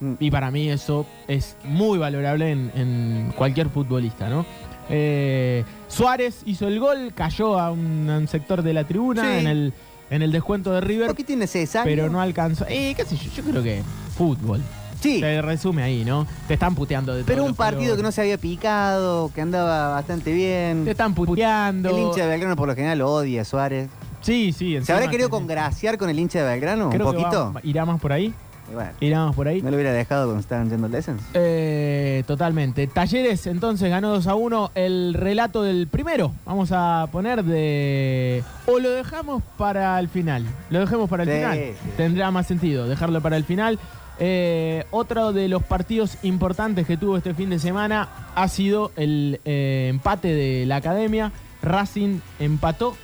Mm. 0.00 0.14
Y 0.18 0.30
para 0.30 0.50
mí 0.50 0.68
eso 0.68 1.06
es 1.28 1.56
muy 1.64 1.98
valorable 1.98 2.50
en, 2.50 2.72
en 2.74 3.32
cualquier 3.36 3.68
futbolista, 3.68 4.28
¿no? 4.28 4.44
Eh, 4.90 5.64
Suárez 5.88 6.42
hizo 6.46 6.66
el 6.68 6.78
gol, 6.80 7.12
cayó 7.14 7.58
a 7.58 7.70
un, 7.70 8.08
a 8.10 8.18
un 8.18 8.28
sector 8.28 8.62
de 8.62 8.72
la 8.74 8.84
tribuna 8.84 9.22
Sí. 9.22 9.38
en, 9.38 9.46
el, 9.46 9.72
en 10.10 10.22
el 10.22 10.32
descuento 10.32 10.72
de 10.72 10.80
River, 10.80 11.06
¿Por 11.08 11.16
qué 11.16 11.24
tiene 11.24 11.46
pero 11.84 12.10
no 12.10 12.20
alcanzó. 12.20 12.64
Eh, 12.68 12.94
qué 12.96 13.04
sé 13.04 13.16
yo, 13.16 13.30
yo 13.36 13.42
creo 13.44 13.62
que 13.62 13.82
fútbol. 14.16 14.60
Sí, 15.00 15.20
Se 15.20 15.40
resume 15.40 15.82
ahí, 15.82 16.04
¿no? 16.04 16.26
Te 16.46 16.54
están 16.54 16.74
puteando 16.74 17.14
de 17.14 17.24
pero 17.24 17.42
un 17.44 17.54
partido 17.54 17.96
que 17.96 18.02
no 18.02 18.12
se 18.12 18.20
había 18.20 18.36
picado, 18.36 19.30
que 19.34 19.40
andaba 19.40 19.88
bastante 19.88 20.30
bien. 20.32 20.84
Te 20.84 20.90
están 20.90 21.14
puteando. 21.14 21.88
El 21.88 21.98
hincha 22.02 22.24
de 22.24 22.28
Belgrano 22.28 22.54
por 22.54 22.68
lo 22.68 22.74
general 22.74 22.98
lo 22.98 23.10
odia, 23.10 23.44
Suárez. 23.46 23.88
Sí, 24.20 24.52
sí. 24.52 24.78
¿Se 24.82 24.92
habrá 24.92 25.08
querido 25.08 25.30
congraciar 25.30 25.96
con 25.96 26.10
el 26.10 26.18
hincha 26.18 26.40
de 26.40 26.50
Belgrano 26.50 26.86
un 26.88 26.92
Creo 26.92 27.12
que 27.12 27.16
poquito? 27.18 27.52
va- 27.54 27.60
irá 27.64 27.86
más 27.86 27.98
por 27.98 28.12
ahí. 28.12 28.34
Y 28.70 29.08
bueno, 29.10 29.32
por 29.34 29.48
ahí. 29.48 29.60
no 29.62 29.70
lo 29.70 29.76
hubiera 29.76 29.92
dejado 29.92 30.26
cuando 30.26 30.40
estaban 30.40 30.70
yendo 30.70 30.88
Lessons. 30.88 31.22
Eh, 31.34 32.22
totalmente. 32.26 32.86
Talleres 32.86 33.46
entonces 33.46 33.90
ganó 33.90 34.10
2 34.10 34.26
a 34.26 34.34
1 34.34 34.70
el 34.74 35.14
relato 35.14 35.62
del 35.62 35.86
primero. 35.88 36.32
Vamos 36.46 36.70
a 36.72 37.08
poner 37.10 37.44
de... 37.44 38.42
O 38.66 38.78
lo 38.78 38.90
dejamos 38.90 39.42
para 39.58 39.98
el 39.98 40.08
final. 40.08 40.44
Lo 40.70 40.80
dejemos 40.80 41.08
para 41.10 41.24
el 41.24 41.28
Sí, 41.28 41.34
final. 41.36 41.58
sí. 41.58 41.90
Tendrá 41.96 42.30
más 42.30 42.46
sentido 42.46 42.86
dejarlo 42.88 43.20
para 43.20 43.36
el 43.36 43.44
final. 43.44 43.78
Eh, 44.22 44.84
otro 44.90 45.32
de 45.32 45.48
los 45.48 45.62
partidos 45.62 46.18
importantes 46.22 46.86
que 46.86 46.96
tuvo 46.98 47.16
este 47.16 47.32
fin 47.34 47.48
de 47.50 47.58
semana 47.58 48.08
ha 48.34 48.48
sido 48.48 48.92
el 48.96 49.40
eh, 49.44 49.86
empate 49.90 50.28
de 50.34 50.66
la 50.66 50.76
academia. 50.76 51.32
Racing 51.62 52.20
empató 52.38 52.94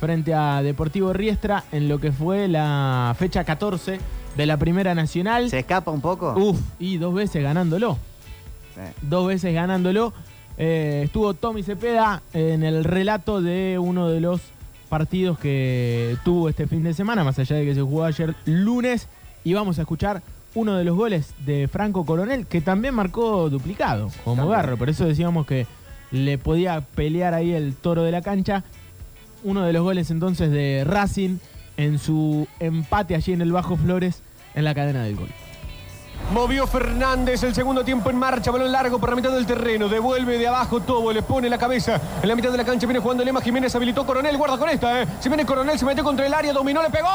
frente 0.00 0.34
a 0.34 0.62
Deportivo 0.62 1.12
Riestra 1.12 1.64
en 1.72 1.88
lo 1.88 1.98
que 2.00 2.12
fue 2.12 2.48
la 2.48 3.14
fecha 3.18 3.44
14 3.44 3.98
de 4.36 4.46
la 4.46 4.56
Primera 4.56 4.94
Nacional. 4.94 5.50
¿Se 5.50 5.60
escapa 5.60 5.90
un 5.90 6.00
poco? 6.00 6.34
Uf, 6.36 6.60
y 6.78 6.96
dos 6.98 7.14
veces 7.14 7.42
ganándolo. 7.42 7.98
Eh, 8.76 8.92
Dos 9.02 9.28
veces 9.28 9.54
ganándolo. 9.54 10.12
Eh, 10.56 11.02
estuvo 11.04 11.34
Tommy 11.34 11.62
Cepeda 11.62 12.22
en 12.32 12.62
el 12.62 12.84
relato 12.84 13.40
de 13.42 13.78
uno 13.80 14.08
de 14.08 14.20
los 14.20 14.40
partidos 14.88 15.38
que 15.38 16.16
tuvo 16.24 16.48
este 16.48 16.66
fin 16.66 16.82
de 16.84 16.94
semana, 16.94 17.24
más 17.24 17.38
allá 17.38 17.56
de 17.56 17.64
que 17.64 17.74
se 17.74 17.82
jugó 17.82 18.04
ayer 18.04 18.34
lunes. 18.44 19.08
Y 19.44 19.54
vamos 19.54 19.78
a 19.78 19.82
escuchar 19.82 20.22
uno 20.54 20.76
de 20.76 20.84
los 20.84 20.96
goles 20.96 21.34
de 21.44 21.68
Franco 21.68 22.06
Coronel, 22.06 22.46
que 22.46 22.60
también 22.60 22.94
marcó 22.94 23.50
duplicado, 23.50 24.10
como. 24.24 24.46
Garro. 24.48 24.76
Por 24.76 24.88
eso 24.88 25.04
decíamos 25.04 25.46
que 25.46 25.66
le 26.12 26.38
podía 26.38 26.80
pelear 26.80 27.34
ahí 27.34 27.52
el 27.52 27.74
toro 27.74 28.02
de 28.04 28.12
la 28.12 28.22
cancha. 28.22 28.62
Uno 29.42 29.62
de 29.64 29.72
los 29.72 29.82
goles 29.82 30.10
entonces 30.10 30.50
de 30.50 30.84
Racing 30.86 31.38
en 31.76 31.98
su 31.98 32.46
empate 32.60 33.14
allí 33.14 33.32
en 33.32 33.40
el 33.40 33.52
Bajo 33.52 33.76
Flores 33.76 34.22
en 34.54 34.64
la 34.64 34.74
cadena 34.74 35.02
del 35.02 35.16
gol. 35.16 35.28
Movió 36.32 36.66
Fernández 36.66 37.42
el 37.42 37.54
segundo 37.54 37.84
tiempo 37.84 38.08
en 38.08 38.16
marcha, 38.16 38.50
balón 38.50 38.72
largo 38.72 38.98
por 38.98 39.10
la 39.10 39.16
mitad 39.16 39.30
del 39.30 39.46
terreno, 39.46 39.88
devuelve 39.88 40.38
de 40.38 40.48
abajo 40.48 40.80
Tobo, 40.80 41.12
le 41.12 41.22
pone 41.22 41.50
la 41.50 41.58
cabeza 41.58 42.00
en 42.22 42.28
la 42.28 42.34
mitad 42.34 42.50
de 42.50 42.56
la 42.56 42.64
cancha, 42.64 42.86
viene 42.86 43.00
jugando 43.00 43.24
Lema 43.24 43.42
Jiménez, 43.42 43.74
habilitó 43.74 44.06
Coronel, 44.06 44.36
guarda 44.36 44.56
con 44.56 44.68
esta, 44.70 45.02
eh. 45.02 45.06
Se 45.20 45.28
viene 45.28 45.44
Coronel, 45.44 45.78
se 45.78 45.84
metió 45.84 46.02
contra 46.02 46.24
el 46.26 46.32
área, 46.32 46.52
dominó, 46.52 46.82
le 46.82 46.90
pegó. 46.90 47.08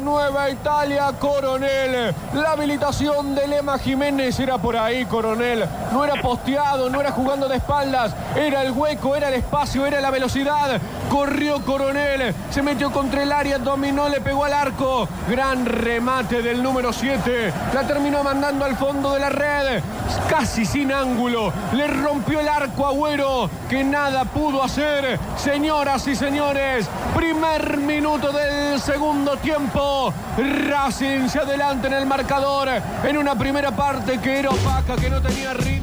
Nueva 0.00 0.50
Italia, 0.50 1.12
Coronel! 1.18 2.14
La 2.34 2.52
habilitación 2.52 3.34
de 3.34 3.46
Lema 3.46 3.78
Jiménez 3.78 4.38
era 4.40 4.58
por 4.58 4.76
ahí, 4.76 5.04
Coronel. 5.04 5.64
No 5.92 6.04
era 6.04 6.20
posteado, 6.20 6.88
no 6.88 7.00
era 7.00 7.12
jugando 7.12 7.48
de 7.48 7.56
espaldas. 7.56 8.14
Era 8.34 8.62
el 8.62 8.72
hueco, 8.72 9.14
era 9.14 9.28
el 9.28 9.34
espacio, 9.34 9.86
era 9.86 10.00
la 10.00 10.10
velocidad. 10.10 10.80
Corrió 11.10 11.60
Coronel, 11.64 12.32
se 12.50 12.62
metió 12.62 12.92
contra 12.92 13.24
el 13.24 13.32
área, 13.32 13.58
dominó, 13.58 14.08
le 14.08 14.20
pegó 14.20 14.44
al 14.44 14.54
arco. 14.54 15.08
Gran 15.28 15.66
remate 15.66 16.40
del 16.40 16.62
número 16.62 16.92
7. 16.92 17.52
La 17.74 17.84
terminó 17.84 18.22
mandando 18.22 18.64
al 18.64 18.76
fondo 18.76 19.12
de 19.12 19.18
la 19.18 19.28
red. 19.28 19.82
Casi 20.28 20.64
sin 20.64 20.92
ángulo. 20.92 21.52
Le 21.72 21.88
rompió 21.88 22.38
el 22.38 22.48
arco 22.48 22.86
Agüero, 22.86 23.50
que 23.68 23.82
nada 23.82 24.24
pudo 24.24 24.62
hacer. 24.62 25.18
Señoras 25.36 26.06
y 26.06 26.14
señores, 26.14 26.88
primer 27.16 27.76
minuto 27.78 28.30
del 28.30 28.80
segundo 28.80 29.36
tiempo. 29.38 30.14
Racing 30.38 31.28
se 31.28 31.40
adelanta 31.40 31.88
en 31.88 31.94
el 31.94 32.06
marcador 32.06 32.68
en 33.02 33.18
una 33.18 33.34
primera 33.34 33.72
parte 33.72 34.20
que 34.20 34.38
era 34.38 34.50
opaca, 34.50 34.94
que 34.94 35.10
no 35.10 35.20
tenía 35.20 35.54
ritmo. 35.54 35.79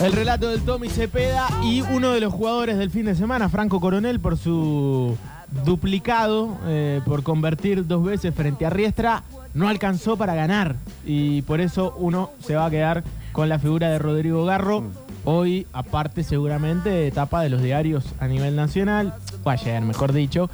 El 0.00 0.12
relato 0.12 0.48
del 0.48 0.62
Tommy 0.62 0.88
Cepeda 0.88 1.48
y 1.64 1.80
uno 1.80 2.12
de 2.12 2.20
los 2.20 2.32
jugadores 2.32 2.78
del 2.78 2.90
fin 2.90 3.06
de 3.06 3.16
semana, 3.16 3.48
Franco 3.48 3.80
Coronel, 3.80 4.20
por 4.20 4.38
su 4.38 5.18
duplicado, 5.64 6.56
eh, 6.66 7.00
por 7.04 7.24
convertir 7.24 7.84
dos 7.84 8.04
veces 8.04 8.32
frente 8.32 8.64
a 8.64 8.70
Riestra, 8.70 9.24
no 9.54 9.68
alcanzó 9.68 10.16
para 10.16 10.36
ganar. 10.36 10.76
Y 11.04 11.42
por 11.42 11.60
eso 11.60 11.94
uno 11.98 12.30
se 12.38 12.54
va 12.54 12.66
a 12.66 12.70
quedar 12.70 13.02
con 13.32 13.48
la 13.48 13.58
figura 13.58 13.88
de 13.88 13.98
Rodrigo 13.98 14.44
Garro. 14.44 14.84
Hoy, 15.24 15.66
aparte 15.72 16.22
seguramente, 16.22 17.08
etapa 17.08 17.42
de 17.42 17.48
los 17.48 17.60
diarios 17.60 18.04
a 18.20 18.28
nivel 18.28 18.54
nacional, 18.54 19.14
o 19.42 19.50
ayer 19.50 19.82
mejor 19.82 20.12
dicho, 20.12 20.48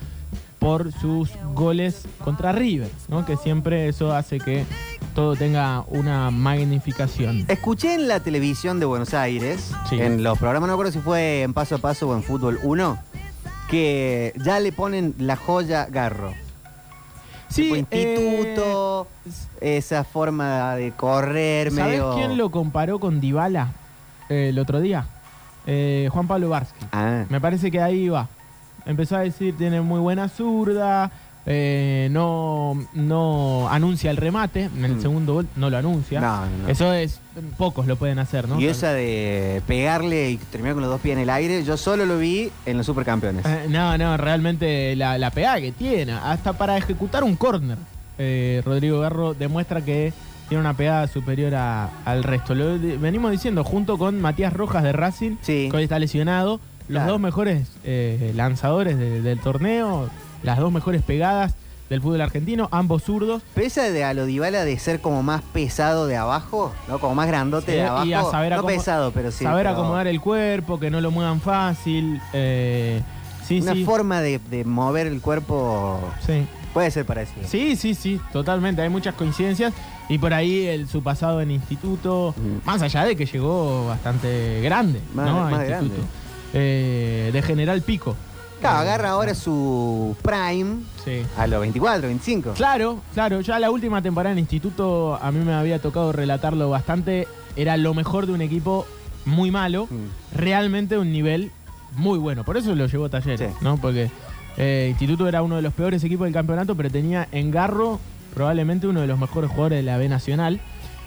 por 0.59 0.91
sus 0.93 1.29
goles 1.53 2.07
contra 2.25 2.53
River, 2.53 2.91
¿no? 3.09 3.27
que 3.27 3.37
siempre 3.37 3.89
eso 3.89 4.15
hace 4.15 4.39
que 4.39 4.65
todo 5.15 5.37
tenga 5.37 5.85
una 5.89 6.31
magnificación. 6.31 7.45
Escuché 7.49 7.95
en 7.95 8.09
la 8.09 8.21
televisión 8.21 8.81
de 8.81 8.87
Buenos 8.87 9.15
Aires, 9.15 9.73
Sí. 9.89 10.01
en 10.01 10.23
los 10.23 10.39
programas, 10.39 10.67
no 10.69 10.73
me 10.73 10.75
acuerdo 10.75 10.93
si 10.93 10.99
fue 10.99 11.43
en 11.43 11.55
Paso 11.55 11.77
a 11.77 11.79
Paso 11.79 12.09
o 12.09 12.15
en 12.15 12.23
Fútbol 12.23 12.59
1, 12.63 12.99
que 13.71 14.33
ya 14.45 14.61
le 14.61 14.73
ponen 14.73 15.15
la 15.19 15.37
joya 15.37 15.87
Garro. 15.87 16.33
Tipo 17.55 17.77
eh, 17.77 17.79
instituto, 17.79 19.07
esa 19.61 20.03
forma 20.03 20.75
de 20.75 20.91
correr 20.93 21.71
¿Sabés 21.71 22.01
medio... 22.01 22.15
quién 22.17 22.37
lo 22.37 22.51
comparó 22.51 22.99
con 22.99 23.21
Dybala 23.21 23.69
eh, 24.29 24.49
el 24.49 24.59
otro 24.59 24.81
día? 24.81 25.07
Eh, 25.67 26.09
Juan 26.13 26.27
Pablo 26.27 26.49
Varsky. 26.49 26.85
Ah, 26.91 27.25
Me 27.29 27.41
parece 27.41 27.71
que 27.71 27.81
ahí 27.81 28.09
va. 28.09 28.29
Empezó 28.87 29.17
a 29.17 29.21
decir, 29.21 29.57
tiene 29.57 29.81
muy 29.81 30.01
buena 30.01 30.29
zurda, 30.29 31.11
eh, 31.47 32.09
no, 32.11 32.87
no 32.95 33.69
anuncia 33.71 34.11
el 34.11 34.17
remate, 34.17 34.65
en 34.75 34.85
el 34.85 34.97
Mm. 34.97 35.01
segundo 35.03 35.35
gol 35.35 35.47
no 35.57 35.69
lo 35.71 35.77
anuncia. 35.77 36.21
No, 36.21 36.47
no, 36.47 36.59
no. 36.65 36.69
Eso 36.69 36.93
es, 36.93 37.21
pocos 37.59 37.87
lo 37.87 37.97
pueden 37.97 38.19
hacer, 38.19 38.49
¿no? 38.49 38.59
y 38.61 38.67
esa 38.67 38.93
de 38.93 39.61
pegarle 39.67 40.31
y 40.31 40.37
terminar 40.39 40.75
con 40.75 40.83
los 40.83 40.91
dos 40.91 41.01
pies 41.01 41.17
en 41.17 41.23
el 41.23 41.31
aire, 41.31 41.63
yo 41.65 41.77
solo 41.77 42.07
lo 42.07 42.19
vi 42.19 42.51
en 42.67 42.77
los 42.79 42.87
supercampeones. 42.87 43.45
Eh, 43.45 43.67
no, 43.69 43.97
no, 43.99 44.17
realmente 44.17 44.97
la, 44.97 45.19
la 45.19 45.31
pegada 45.31 45.61
que 45.61 45.73
tiene, 45.73 46.13
hasta 46.13 46.55
para 46.55 46.77
ejecutar 46.79 47.25
un 47.25 47.37
córner, 47.37 47.77
eh, 48.19 48.63
Rodrigo 48.65 49.01
Garro 49.01 49.35
demuestra 49.35 49.83
que 49.83 50.13
tiene 50.49 50.61
una 50.61 50.75
pegada 50.75 51.09
superior 51.09 51.55
a- 51.55 51.91
al 52.05 52.23
resto. 52.23 52.55
Lo 52.55 52.79
venimos 52.79 53.31
diciendo, 53.33 53.65
junto 53.65 53.99
con 53.99 54.21
Matías 54.21 54.53
Rojas 54.53 54.83
de 54.83 54.93
Racing, 54.93 55.37
Sí. 55.43 55.69
que 55.71 55.77
hoy 55.77 55.83
está 55.85 55.99
lesionado, 55.99 56.61
los 56.87 56.99
Claro. 57.01 57.13
dos 57.13 57.21
mejores 57.21 57.69
lanzadores 58.35 58.99
de- 58.99 59.23
del 59.23 59.41
torneo, 59.41 60.09
las 60.45 60.59
dos 60.59 60.71
mejores 60.73 61.03
pegadas 61.03 61.55
del 61.91 62.01
fútbol 62.01 62.21
argentino, 62.23 62.69
ambos 62.73 63.03
zurdos. 63.03 63.43
Pesa 63.55 63.83
de 63.91 64.05
a 64.05 64.15
lo 64.15 64.25
Dybala 64.27 64.65
de 64.65 64.79
ser 64.79 65.01
como 65.01 65.23
más 65.23 65.43
pesado 65.53 66.07
de 66.07 66.17
abajo, 66.17 66.73
¿no? 66.89 66.99
Como 66.99 67.15
más 67.15 67.27
grandote 67.27 67.73
de 67.73 67.83
abajo. 67.83 68.07
y 68.07 68.13
a 68.15 68.23
saber 68.25 68.53
no 68.57 68.65
pesado, 68.65 69.11
pero 69.13 69.31
sí. 69.31 69.45
saber 69.45 69.67
pero 69.67 69.71
acomodar 69.71 70.07
el 70.07 70.21
cuerpo, 70.21 70.79
que 70.81 70.91
no 70.91 71.01
lo 71.01 71.11
muevan 71.11 71.41
fácil. 71.41 72.21
eh, 72.33 73.03
sí, 73.47 73.61
Una 73.61 73.75
sí. 73.75 73.85
forma 73.85 74.21
de, 74.23 74.39
de 74.51 74.65
mover 74.65 75.07
el 75.07 75.21
cuerpo 75.21 76.01
sí. 76.27 76.47
puede 76.73 76.91
ser 76.91 77.05
parecido. 77.05 77.47
Sí, 77.47 77.77
sí, 77.77 77.95
sí, 77.95 78.19
totalmente. 78.33 78.81
Hay 78.81 78.89
muchas 78.89 79.15
coincidencias. 79.15 79.73
Y 80.09 80.19
por 80.19 80.33
ahí 80.35 80.67
el, 80.67 80.87
su 80.89 81.03
pasado 81.03 81.41
en 81.43 81.51
instituto, 81.51 82.35
Mm. 82.37 82.67
más 82.67 82.81
allá 82.83 83.05
de 83.05 83.15
que 83.17 83.25
llegó 83.27 83.87
bastante 83.89 84.61
grande, 84.63 85.01
Más- 85.15 85.27
¿no? 85.27 85.35
Más 85.51 85.53
instituto. 85.53 85.69
grande. 85.69 85.95
Eh, 86.55 87.31
de 87.33 87.43
General 87.43 87.81
Pico, 87.83 88.15
Claro, 88.65 88.79
agarra 88.79 89.11
ahora 89.11 89.35
su 89.35 90.17
prime 90.23 90.77
Sí. 91.05 91.23
a 91.37 91.47
los 91.47 91.61
24, 91.61 92.09
25. 92.09 92.53
Claro, 92.55 93.01
claro, 93.13 93.43
ya 93.43 93.59
la 93.59 93.71
última 93.71 94.01
temporada 94.01 94.33
en 94.33 94.39
instituto 94.39 95.19
a 95.21 95.31
mí 95.33 95.45
me 95.45 95.53
había 95.53 95.79
tocado 95.81 96.13
relatarlo 96.13 96.71
bastante. 96.71 97.29
Era 97.57 97.77
lo 97.77 97.93
mejor 97.93 98.25
de 98.27 98.33
un 98.33 98.41
equipo 98.41 98.87
muy 99.27 99.51
malo, 99.51 99.87
Mm. 99.91 100.37
realmente 100.39 100.97
un 100.97 101.13
nivel 101.13 101.51
muy 101.97 102.19
bueno. 102.19 102.43
Por 102.45 102.57
eso 102.57 102.75
lo 102.75 102.87
llevó 102.87 103.11
Talleres, 103.11 103.51
Sí. 103.51 103.57
¿no? 103.61 103.77
Porque 103.77 104.11
eh, 104.57 104.87
Instituto 104.91 105.29
era 105.29 105.43
uno 105.43 105.57
de 105.57 105.63
los 105.63 105.75
peores 105.75 106.03
equipos 106.03 106.25
del 106.25 106.33
campeonato, 106.33 106.75
pero 106.75 106.89
tenía 106.89 107.29
en 107.33 107.51
Garro 107.51 108.01
probablemente 108.35 108.87
uno 108.87 109.01
de 109.03 109.07
los 109.07 109.19
mejores 109.19 109.51
jugadores 109.51 109.79
de 109.81 109.83
la 109.83 109.99
B 109.99 110.09
Nacional. 110.09 110.59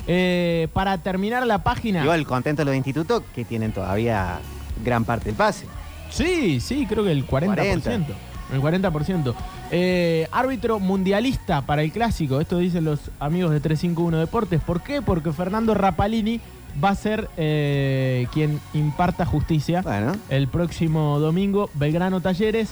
Eh, 0.06 0.68
para 0.74 1.00
terminar 1.00 1.46
la 1.48 1.64
página. 1.64 2.02
Igual 2.04 2.26
contento 2.28 2.64
los 2.64 2.76
institutos 2.76 3.24
que 3.34 3.44
tienen 3.46 3.72
todavía 3.72 4.40
gran 4.86 5.06
parte 5.06 5.26
del 5.26 5.36
pase. 5.36 5.66
Sí, 6.10 6.60
sí, 6.60 6.86
creo 6.88 7.04
que 7.04 7.12
el 7.12 7.28
40%. 7.28 7.82
40. 7.82 8.14
El 8.54 8.62
40%. 8.62 9.34
Eh, 9.72 10.28
árbitro 10.32 10.80
mundialista 10.80 11.62
para 11.62 11.84
el 11.84 11.92
clásico. 11.92 12.40
Esto 12.40 12.58
dicen 12.58 12.86
los 12.86 13.00
amigos 13.20 13.52
de 13.52 13.60
351 13.60 14.18
Deportes. 14.18 14.62
¿Por 14.62 14.82
qué? 14.82 15.02
Porque 15.02 15.32
Fernando 15.32 15.74
Rapalini 15.74 16.40
va 16.84 16.90
a 16.90 16.96
ser 16.96 17.30
eh, 17.38 18.28
quien 18.34 18.60
imparta 18.74 19.26
justicia 19.26 19.82
Bueno, 19.82 20.16
el 20.30 20.48
próximo 20.48 21.20
domingo. 21.20 21.70
Belgrano 21.74 22.22
Talleres, 22.22 22.70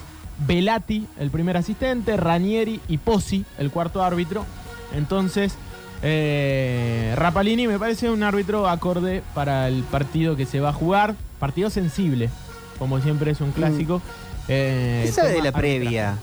Velati, 0.47 1.07
el 1.19 1.29
primer 1.29 1.57
asistente, 1.57 2.17
Ranieri 2.17 2.79
y 2.87 2.97
Pozzi, 2.97 3.45
el 3.57 3.71
cuarto 3.71 4.03
árbitro. 4.03 4.45
Entonces, 4.93 5.57
eh, 6.01 7.13
Rapalini 7.17 7.67
me 7.67 7.79
parece 7.79 8.09
un 8.09 8.23
árbitro 8.23 8.69
acorde 8.69 9.23
para 9.33 9.67
el 9.67 9.83
partido 9.83 10.35
que 10.35 10.45
se 10.45 10.59
va 10.59 10.69
a 10.69 10.73
jugar. 10.73 11.15
Partido 11.39 11.69
sensible, 11.69 12.29
como 12.77 12.99
siempre 12.99 13.31
es 13.31 13.41
un 13.41 13.51
clásico. 13.51 14.01
Eh, 14.47 15.03
¿qué 15.05 15.11
sabe 15.11 15.29
de 15.29 15.41
la 15.41 15.49
arbitraje. 15.49 15.79
previa 15.79 16.17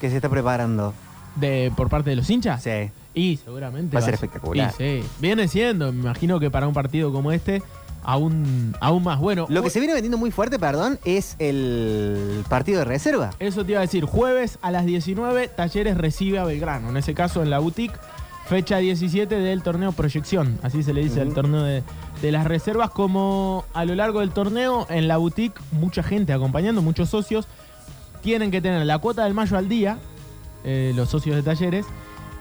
que 0.00 0.10
se 0.10 0.16
está 0.16 0.28
preparando? 0.28 0.94
De, 1.34 1.72
¿Por 1.76 1.88
parte 1.88 2.10
de 2.10 2.16
los 2.16 2.28
hinchas? 2.28 2.62
Sí. 2.62 2.90
Y 3.14 3.38
seguramente. 3.38 3.96
Va 3.96 4.00
a 4.00 4.04
ser 4.04 4.14
espectacular. 4.14 4.74
Y 4.78 5.00
sí, 5.00 5.08
viene 5.18 5.48
siendo, 5.48 5.92
me 5.92 6.00
imagino 6.00 6.38
que 6.38 6.50
para 6.50 6.68
un 6.68 6.74
partido 6.74 7.12
como 7.12 7.32
este, 7.32 7.62
aún, 8.06 8.74
aún 8.80 9.02
más. 9.02 9.18
Bueno, 9.18 9.46
Lo 9.48 9.62
que 9.62 9.70
se 9.70 9.80
viene 9.80 9.94
vendiendo 9.94 10.16
muy 10.16 10.30
fuerte, 10.30 10.58
perdón, 10.58 10.98
es 11.04 11.36
el 11.38 12.44
partido 12.48 12.78
de 12.78 12.84
reserva. 12.84 13.30
Eso 13.38 13.64
te 13.64 13.72
iba 13.72 13.80
a 13.80 13.82
decir, 13.82 14.04
jueves 14.04 14.58
a 14.62 14.70
las 14.70 14.86
19, 14.86 15.48
Talleres 15.48 15.96
recibe 15.96 16.38
a 16.38 16.44
Belgrano, 16.44 16.90
en 16.90 16.96
ese 16.96 17.14
caso 17.14 17.42
en 17.42 17.50
la 17.50 17.58
boutique, 17.58 17.98
fecha 18.48 18.78
17 18.78 19.34
del 19.40 19.62
torneo 19.62 19.92
Proyección, 19.92 20.58
así 20.62 20.82
se 20.82 20.92
le 20.92 21.02
dice 21.02 21.20
al 21.20 21.28
Ujú. 21.28 21.34
torneo 21.34 21.62
de, 21.62 21.82
de 22.22 22.32
las 22.32 22.46
reservas, 22.46 22.90
como 22.90 23.64
a 23.74 23.84
lo 23.84 23.94
largo 23.94 24.20
del 24.20 24.30
torneo, 24.30 24.86
en 24.88 25.08
la 25.08 25.16
boutique, 25.16 25.60
mucha 25.72 26.02
gente 26.02 26.32
acompañando, 26.32 26.80
muchos 26.82 27.08
socios, 27.10 27.46
tienen 28.22 28.50
que 28.50 28.60
tener 28.60 28.84
la 28.86 28.98
cuota 28.98 29.24
del 29.24 29.34
mayo 29.34 29.56
al 29.58 29.68
día, 29.68 29.98
eh, 30.64 30.92
los 30.94 31.08
socios 31.08 31.36
de 31.36 31.42
Talleres, 31.42 31.86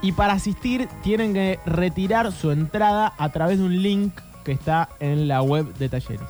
y 0.01 0.12
para 0.12 0.33
asistir 0.33 0.88
tienen 1.03 1.33
que 1.33 1.59
retirar 1.65 2.31
su 2.31 2.51
entrada 2.51 3.13
a 3.17 3.29
través 3.29 3.57
de 3.57 3.65
un 3.65 3.81
link 3.81 4.13
que 4.43 4.51
está 4.51 4.89
en 5.00 5.27
la 5.27 5.41
web 5.41 5.74
de 5.75 5.89
Talleres. 5.89 6.27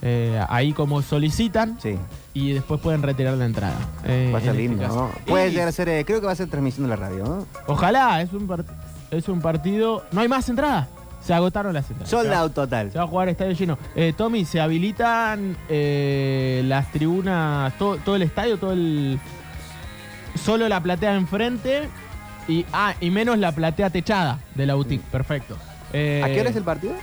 Eh, 0.00 0.40
ahí 0.48 0.72
como 0.72 1.02
solicitan, 1.02 1.76
Sí, 1.80 1.96
y 2.32 2.52
después 2.52 2.80
pueden 2.80 3.02
retirar 3.02 3.34
la 3.36 3.46
entrada. 3.46 3.74
eh, 4.04 4.30
va 4.32 4.38
a 4.38 4.40
ser 4.40 4.50
en 4.54 4.60
este 4.60 4.68
lindo. 4.68 4.88
¿no? 4.88 5.10
Puede 5.26 5.48
Y 5.48 5.50
llegar 5.52 5.66
a 5.68 5.72
ser, 5.72 5.88
eh, 5.88 6.04
creo 6.04 6.20
que 6.20 6.26
va 6.26 6.32
a 6.32 6.36
ser 6.36 6.48
transmisión 6.48 6.84
de 6.86 6.90
la 6.90 6.96
radio, 6.96 7.24
¿no? 7.24 7.46
Ojalá, 7.66 8.22
es 8.22 8.32
un, 8.32 8.46
par- 8.46 8.64
es 9.10 9.28
un 9.28 9.40
partido. 9.40 10.04
¿No 10.12 10.20
hay 10.20 10.28
más 10.28 10.48
entradas? 10.48 10.88
Se 11.22 11.34
agotaron 11.34 11.74
las 11.74 11.88
entradas. 11.90 12.10
Sold 12.10 12.32
out 12.32 12.54
total. 12.54 12.90
Se 12.92 12.98
va 12.98 13.04
a 13.04 13.06
jugar 13.06 13.28
estadio 13.28 13.52
lleno. 13.52 13.76
Eh, 13.96 14.12
Tommy, 14.16 14.44
se 14.44 14.60
habilitan 14.60 15.56
eh, 15.68 16.62
las 16.64 16.90
tribunas, 16.92 17.76
todo, 17.78 17.96
todo 17.98 18.16
el 18.16 18.22
estadio, 18.22 18.56
todo 18.58 18.72
el. 18.72 19.18
Solo 20.42 20.68
la 20.68 20.80
platea 20.80 21.14
enfrente 21.16 21.88
y. 22.46 22.64
Ah, 22.72 22.94
y 23.00 23.10
menos 23.10 23.38
la 23.38 23.52
platea 23.52 23.90
techada 23.90 24.38
de 24.54 24.66
la 24.66 24.74
boutique. 24.74 25.04
Perfecto. 25.10 25.56
Eh, 25.92 26.22
¿A 26.24 26.28
qué 26.28 26.40
hora 26.40 26.50
es 26.50 26.56
el 26.56 26.64
partido? 26.64 26.94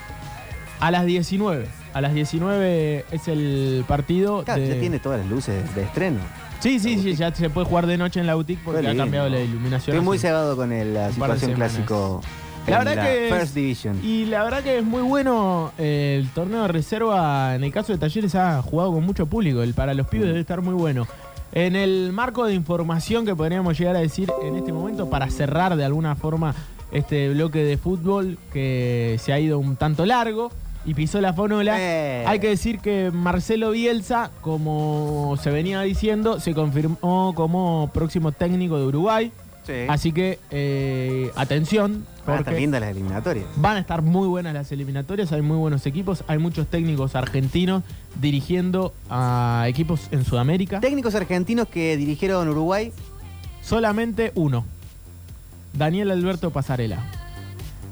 A 0.80 0.92
las 0.92 1.06
19. 1.06 1.68
A 1.94 2.02
las 2.02 2.14
19 2.14 3.06
es 3.12 3.28
el 3.28 3.84
partido. 3.88 4.44
Claro, 4.44 4.62
de- 4.62 4.70
ya 4.70 4.80
tiene 4.80 5.00
todas 5.00 5.20
las 5.20 5.30
luces 5.30 5.74
de 5.76 5.84
estreno. 5.84 6.20
Sí, 6.60 6.80
sí, 6.80 6.98
sí, 7.00 7.16
ya 7.16 7.34
se 7.34 7.50
puede 7.50 7.68
jugar 7.68 7.86
de 7.86 7.98
noche 7.98 8.20
en 8.20 8.26
la 8.28 8.36
boutique 8.36 8.60
porque 8.66 8.82
Qué 8.82 8.88
ha 8.88 8.90
lindo. 8.92 9.04
cambiado 9.04 9.30
la 9.30 9.40
iluminación. 9.40 9.96
Estoy 9.96 10.06
muy 10.06 10.18
cebado 10.18 10.56
con 10.56 10.72
el- 10.72 10.94
la 10.96 11.10
un 11.10 11.16
par 11.16 11.32
de 11.34 11.36
situación 11.40 11.52
semanas. 11.52 11.72
clásico 11.74 12.22
La 12.68 12.80
en 12.80 12.86
verdad 12.86 13.04
que 13.04 13.28
es- 13.30 13.34
First 13.34 13.54
Division. 13.56 14.00
Y 14.04 14.26
la 14.26 14.44
verdad 14.44 14.64
que 14.64 14.80
es 14.80 14.84
muy 14.84 15.04
bueno 15.04 15.72
eh, 15.78 16.18
el 16.20 16.30
torneo 16.30 16.64
de 16.64 16.68
reserva. 16.70 17.54
En 17.56 17.64
el 17.64 17.72
caso 17.72 17.94
de 17.94 18.00
Talleres 18.00 18.34
ha 18.34 18.62
jugado 18.64 18.92
con 18.94 19.04
mucho 19.06 19.28
público. 19.28 19.62
El 19.62 19.76
para 19.76 19.94
los 19.94 20.08
pibes 20.08 20.28
debe 20.28 20.40
estar 20.40 20.62
muy 20.62 20.74
bueno. 20.74 21.06
En 21.52 21.76
el 21.76 22.12
marco 22.12 22.46
de 22.46 22.54
información 22.56 23.26
que 23.26 23.36
podríamos 23.36 23.78
llegar 23.78 23.96
a 23.96 24.00
decir 24.00 24.32
en 24.44 24.56
este 24.56 24.74
momento 24.74 25.10
para 25.10 25.30
cerrar 25.30 25.76
de 25.76 25.86
alguna 25.86 26.16
forma 26.16 26.56
este 26.92 27.30
bloque 27.30 27.60
de 27.64 27.78
fútbol 27.78 28.38
que 28.52 29.18
se 29.20 29.32
ha 29.34 29.40
ido 29.40 29.60
un 29.60 29.76
tanto 29.76 30.06
largo 30.06 30.52
y 30.86 30.94
pisó 30.94 31.20
la. 31.22 31.34
Eh. 31.80 32.24
Hay 32.28 32.40
que 32.40 32.50
decir 32.50 32.80
que 32.80 33.12
Marcelo 33.12 33.72
Bielsa, 33.72 34.32
como 34.42 35.36
se 35.42 35.50
venía 35.50 35.82
diciendo, 35.82 36.40
se 36.40 36.54
confirmó 36.54 37.34
como 37.36 37.90
próximo 37.94 38.32
técnico 38.32 38.78
de 38.78 38.86
Uruguay. 38.86 39.32
Sí. 39.66 39.74
Así 39.90 40.12
que 40.12 40.38
eh, 40.52 41.32
atención, 41.36 42.06
Van 42.28 42.38
a 42.38 42.40
estar 42.40 42.54
lindas 42.54 42.82
las 42.82 42.92
eliminatorias. 42.92 43.46
van 43.56 43.78
a 43.78 43.80
estar 43.80 44.04
muy 44.04 44.28
buenas 44.28 44.54
las 44.54 44.72
eliminatorias, 44.72 45.32
hay 45.32 45.42
muy 45.42 45.58
buenos 45.58 45.88
equipos, 45.88 46.24
hay 46.28 46.38
muchos 46.38 46.68
técnicos 46.68 47.16
argentinos 47.16 47.82
dirigiendo 48.22 48.94
a 49.10 49.66
equipos 49.68 50.08
en 50.12 50.24
Sudamérica. 50.24 50.82
Técnicos 50.82 51.16
argentinos 51.16 51.68
que 51.68 51.98
dirigieron 51.98 52.48
Uruguay. 52.48 52.92
Solamente 53.64 54.32
uno, 54.36 54.66
Daniel 55.74 56.12
Alberto 56.12 56.52
Pasarela. 56.52 57.04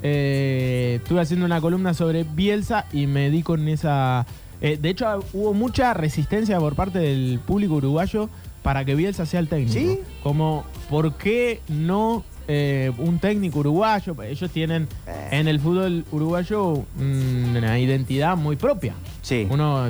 Eh, 0.05 0.99
estuve 1.01 1.21
haciendo 1.21 1.45
una 1.45 1.61
columna 1.61 1.93
sobre 1.93 2.25
Bielsa 2.25 2.85
y 2.91 3.07
me 3.07 3.29
di 3.29 3.41
con 3.41 3.67
esa... 3.69 4.25
eh, 4.61 4.77
de 4.79 4.89
hecho, 4.89 5.23
hubo 5.31 5.53
mucha 5.53 5.93
resistencia 5.93 6.59
por 6.59 6.75
parte 6.75 6.99
del 6.99 7.39
público 7.39 7.75
uruguayo 7.75 8.29
para 8.63 8.83
que 8.83 8.95
Bielsa 8.95 9.25
sea 9.25 9.39
el 9.39 9.47
técnico. 9.47 9.73
¿Sí? 9.73 9.99
Como, 10.21 10.65
¿por 10.89 11.15
qué 11.15 11.61
no 11.69 12.23
eh, 12.49 12.91
un 12.97 13.19
técnico 13.19 13.59
uruguayo? 13.59 14.21
Ellos 14.23 14.51
tienen 14.51 14.89
en 15.31 15.47
el 15.47 15.61
fútbol 15.61 16.05
uruguayo 16.11 16.85
una 16.97 17.79
identidad 17.79 18.35
muy 18.35 18.57
propia. 18.57 18.95
Sí. 19.21 19.47
Uno 19.49 19.85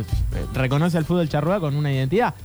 reconoce 0.54 0.98
al 0.98 1.06
fútbol 1.06 1.28
charrúa 1.28 1.60
con 1.60 1.76
una 1.76 1.92
identidad. 1.92 2.36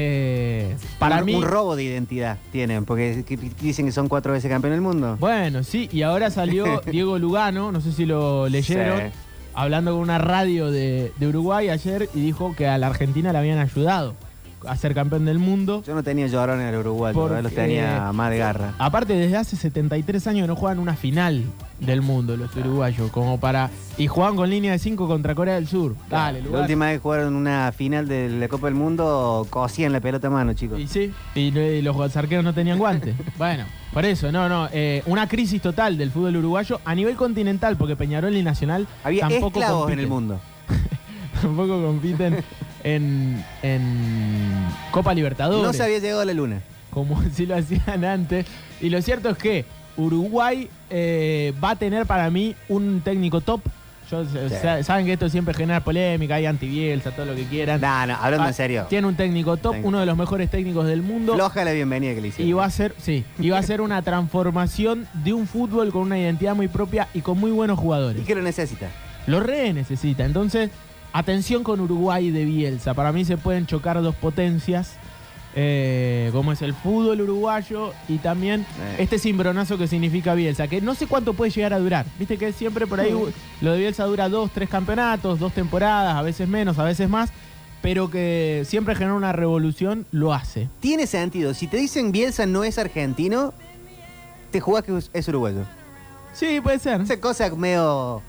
Eh, 0.00 0.76
para 1.00 1.18
un, 1.18 1.24
mí... 1.24 1.34
un 1.34 1.42
robo 1.42 1.74
de 1.74 1.82
identidad 1.82 2.38
tienen, 2.52 2.84
porque 2.84 3.24
que- 3.26 3.36
dicen 3.60 3.86
que 3.86 3.90
son 3.92 4.08
cuatro 4.08 4.32
veces 4.32 4.48
campeón 4.48 4.72
del 4.74 4.80
mundo. 4.80 5.16
Bueno, 5.18 5.64
sí, 5.64 5.88
y 5.92 6.02
ahora 6.02 6.30
salió 6.30 6.80
Diego 6.86 7.18
Lugano, 7.18 7.72
no 7.72 7.80
sé 7.80 7.90
si 7.92 8.06
lo 8.06 8.48
leyeron, 8.48 8.98
Sí. 9.00 9.04
hablando 9.54 9.92
con 9.92 10.00
una 10.00 10.18
radio 10.18 10.70
de, 10.70 11.12
de 11.16 11.26
Uruguay 11.26 11.68
ayer 11.68 12.08
y 12.14 12.20
dijo 12.20 12.54
que 12.56 12.68
a 12.68 12.78
la 12.78 12.86
Argentina 12.86 13.32
le 13.32 13.38
habían 13.38 13.58
ayudado 13.58 14.14
a 14.66 14.76
ser 14.76 14.94
campeón 14.94 15.24
del 15.24 15.38
mundo. 15.38 15.82
Yo 15.86 15.94
no 15.94 16.02
tenía 16.02 16.26
llorón 16.26 16.60
en 16.60 16.68
el 16.68 16.76
Uruguay, 16.76 17.14
Porque- 17.14 17.42
los 17.42 17.52
tenía 17.52 18.10
más 18.12 18.30
de 18.30 18.38
garra. 18.38 18.74
Aparte, 18.78 19.14
desde 19.14 19.36
hace 19.36 19.56
73 19.56 20.26
años 20.26 20.48
no 20.48 20.56
juegan 20.56 20.78
una 20.78 20.94
final 20.96 21.44
del 21.80 22.02
mundo 22.02 22.36
los 22.36 22.54
uruguayos, 22.56 23.10
como 23.12 23.38
para... 23.38 23.70
Y 23.96 24.08
juegan 24.08 24.34
con 24.36 24.50
línea 24.50 24.72
de 24.72 24.78
5 24.80 25.06
contra 25.06 25.34
Corea 25.34 25.54
del 25.54 25.68
Sur. 25.68 25.94
Dale, 26.10 26.40
La 26.40 26.44
Lugano. 26.46 26.62
última 26.62 26.86
vez 26.86 26.94
que 26.96 27.02
jugaron 27.02 27.34
una 27.36 27.70
final 27.72 28.08
de 28.08 28.28
la 28.30 28.48
Copa 28.48 28.66
del 28.66 28.74
Mundo, 28.74 29.46
cosían 29.50 29.92
la 29.92 30.00
pelota 30.00 30.26
a 30.26 30.30
mano, 30.30 30.52
chicos. 30.54 30.78
Y 30.80 30.86
sí, 30.88 31.12
y, 31.36 31.50
los 31.82 32.16
arqueros 32.16 32.44
no 32.44 32.52
tenían 32.52 32.78
guantes. 32.78 33.14
bueno, 33.38 33.64
por 33.92 34.04
eso, 34.04 34.32
no, 34.32 34.48
no. 34.48 34.68
eh, 34.72 35.02
una 35.06 35.28
crisis 35.28 35.62
total 35.62 35.96
del 35.96 36.10
fútbol 36.10 36.36
uruguayo 36.36 36.80
a 36.84 36.94
nivel 36.94 37.14
continental, 37.16 37.76
porque 37.76 37.94
Peñarol 37.96 38.34
y 38.36 38.42
Nacional 38.42 38.86
Había 39.04 39.28
tampoco 39.28 39.60
esclavos 39.60 39.78
en 39.78 39.82
compiten. 39.82 40.00
el 40.00 40.08
mundo. 40.08 40.40
tampoco 41.42 41.82
compiten 41.86 42.44
en, 42.84 43.44
en 43.62 44.66
Copa 44.90 45.14
Libertadores. 45.14 45.66
No 45.66 45.72
se 45.72 45.82
había 45.82 45.98
llegado 45.98 46.20
a 46.20 46.24
la 46.24 46.34
luna. 46.34 46.60
Como 46.90 47.22
si 47.34 47.46
lo 47.46 47.56
hacían 47.56 48.04
antes. 48.04 48.46
Y 48.80 48.90
lo 48.90 49.00
cierto 49.02 49.28
es 49.30 49.38
que 49.38 49.64
Uruguay 49.96 50.68
eh, 50.90 51.52
va 51.62 51.70
a 51.70 51.76
tener 51.76 52.06
para 52.06 52.30
mí 52.30 52.54
un 52.68 53.00
técnico 53.02 53.40
top. 53.40 53.60
Yo- 54.10 54.24
Saben 54.82 55.04
que 55.04 55.12
esto 55.12 55.28
siempre 55.28 55.52
genera 55.52 55.80
polémica, 55.80 56.36
hay 56.36 56.46
antibielsa, 56.46 57.10
todo 57.10 57.26
lo 57.26 57.34
que 57.34 57.44
quieran. 57.44 57.78
No, 57.78 58.06
no, 58.06 58.14
hablando 58.16 58.44
Ah, 58.46 58.48
en 58.48 58.54
serio. 58.54 58.86
Tiene 58.88 59.06
un 59.06 59.16
técnico 59.16 59.58
top, 59.58 59.76
uno 59.82 60.00
de 60.00 60.06
los 60.06 60.16
mejores 60.16 60.48
técnicos 60.50 60.86
del 60.86 61.02
mundo. 61.02 61.34
Floja 61.34 61.62
la 61.62 61.72
bienvenida 61.72 62.14
que 62.14 62.22
le 62.22 62.28
hicieron. 62.28 62.48
Y 62.48 62.52
va 62.54 62.64
a 62.64 62.70
ser, 62.70 62.94
sí, 62.96 63.22
y 63.38 63.50
va 63.50 63.58
a 63.58 63.62
ser 63.62 63.82
una 63.82 64.00
transformación 64.00 65.06
de 65.12 65.34
un 65.34 65.46
fútbol 65.46 65.92
con 65.92 66.02
una 66.02 66.18
identidad 66.18 66.54
muy 66.54 66.68
propia 66.68 67.08
y 67.12 67.20
con 67.20 67.38
muy 67.38 67.50
buenos 67.50 67.78
jugadores. 67.78 68.22
¿Y 68.22 68.24
qué 68.24 68.34
lo 68.34 68.40
necesita? 68.40 68.88
Lo 69.26 69.40
re 69.40 69.74
necesita. 69.74 70.24
Entonces, 70.24 70.70
atención 71.12 71.62
con 71.64 71.80
Uruguay 71.80 72.30
de 72.30 72.44
Bielsa. 72.44 72.94
Para 72.94 73.12
mí 73.12 73.24
se 73.24 73.36
pueden 73.36 73.66
chocar 73.66 74.00
dos 74.02 74.14
potencias, 74.14 74.94
eh, 75.54 76.28
como 76.32 76.52
es 76.52 76.62
el 76.62 76.74
fútbol 76.74 77.20
uruguayo 77.22 77.92
y 78.08 78.18
también 78.18 78.60
Eh. 78.80 78.96
este 78.98 79.18
cimbronazo 79.18 79.78
que 79.78 79.88
significa 79.88 80.34
Bielsa, 80.34 80.68
que 80.68 80.80
no 80.80 80.94
sé 80.94 81.06
cuánto 81.06 81.32
puede 81.34 81.50
llegar 81.50 81.72
a 81.72 81.78
durar. 81.78 82.06
Viste 82.18 82.36
que 82.36 82.52
siempre 82.52 82.86
por 82.86 83.00
ahí 83.00 83.12
lo 83.60 83.72
de 83.72 83.78
Bielsa 83.78 84.04
dura 84.04 84.28
dos, 84.28 84.50
tres 84.52 84.68
campeonatos, 84.68 85.38
dos 85.38 85.52
temporadas, 85.52 86.14
a 86.14 86.22
veces 86.22 86.48
menos, 86.48 86.78
a 86.78 86.84
veces 86.84 87.08
más. 87.08 87.30
pero 87.80 88.10
que 88.10 88.64
siempre 88.66 88.96
genera 88.96 89.14
una 89.14 89.30
revolución, 89.30 90.04
lo 90.10 90.34
hace. 90.34 90.68
Tiene 90.80 91.06
sentido. 91.06 91.54
Si 91.54 91.68
te 91.68 91.76
dicen 91.76 92.10
Bielsa 92.10 92.44
no 92.44 92.64
es 92.64 92.76
argentino, 92.76 93.54
te 94.50 94.58
jugás 94.60 94.82
que 94.82 94.96
es- 94.98 95.10
es 95.12 95.28
uruguayo. 95.28 95.60
Sí, 96.32 96.60
puede 96.60 96.80
ser. 96.80 97.00
Esa 97.00 97.20
cosa 97.20 97.48
medio 97.54 98.20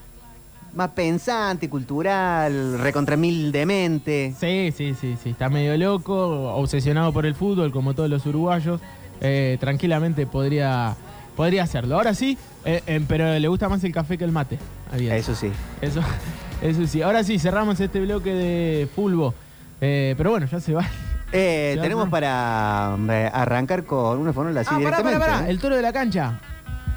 más 0.73 0.89
pensante, 0.91 1.69
cultural, 1.69 2.79
recontra 2.79 3.17
mil 3.17 3.51
demente. 3.51 4.33
Sí, 4.39 4.73
sí, 4.75 4.93
sí, 4.99 5.17
sí. 5.21 5.29
Está 5.31 5.49
medio 5.49 5.75
loco, 5.77 6.53
obsesionado 6.53 7.11
por 7.13 7.25
el 7.25 7.35
fútbol, 7.35 7.71
como 7.71 7.93
todos 7.93 8.09
los 8.09 8.25
uruguayos. 8.25 8.81
Eh, 9.21 9.57
tranquilamente 9.59 10.25
podría, 10.25 10.95
podría 11.35 11.63
hacerlo. 11.63 11.95
Ahora 11.95 12.13
sí, 12.13 12.37
eh, 12.65 12.81
eh, 12.87 13.03
pero 13.07 13.37
le 13.37 13.47
gusta 13.47 13.67
más 13.69 13.83
el 13.83 13.91
café 13.93 14.17
que 14.17 14.23
el 14.23 14.31
mate. 14.31 14.57
Eso 14.97 15.35
sí. 15.35 15.51
Eso, 15.81 16.01
eso 16.61 16.87
sí. 16.87 17.01
Ahora 17.01 17.23
sí, 17.23 17.39
cerramos 17.39 17.79
este 17.79 17.99
bloque 17.99 18.33
de 18.33 18.87
fulbo. 18.95 19.33
Eh, 19.81 20.13
pero 20.17 20.31
bueno, 20.31 20.45
ya 20.45 20.59
se 20.59 20.73
va. 20.73 20.85
Eh, 21.31 21.73
Ya, 21.75 21.83
tenemos 21.83 22.09
para 22.09 22.97
eh, 23.07 23.29
arrancar 23.31 23.83
con 23.83 24.17
una 24.17 24.33
fonola 24.33 24.61
así 24.61 24.69
ah, 24.71 24.77
pará, 24.77 24.97
directamente. 24.97 25.19
pará, 25.19 25.33
pará. 25.35 25.47
¿eh? 25.47 25.51
El 25.51 25.59
toro 25.59 25.75
de 25.75 25.83
la 25.83 25.93
cancha. 25.93 26.39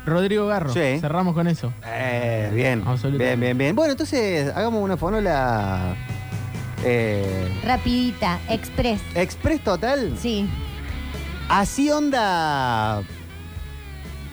Rodrigo 0.05 0.47
Garro. 0.47 0.73
Sí. 0.73 0.99
Cerramos 1.01 1.35
con 1.35 1.47
eso. 1.47 1.73
Eh, 1.87 2.51
bien, 2.55 2.83
Absolutamente. 2.87 3.25
bien, 3.25 3.41
bien, 3.41 3.59
bien. 3.59 3.77
Bueno, 3.77 3.93
entonces 3.93 4.53
hagamos 4.55 4.83
una 4.83 4.97
fonola 4.97 5.95
eh, 6.85 7.61
Rapidita, 7.65 8.41
express. 8.49 9.01
express 9.15 9.63
total. 9.63 10.15
Sí. 10.19 10.49
Así 11.49 11.91
onda 11.91 13.03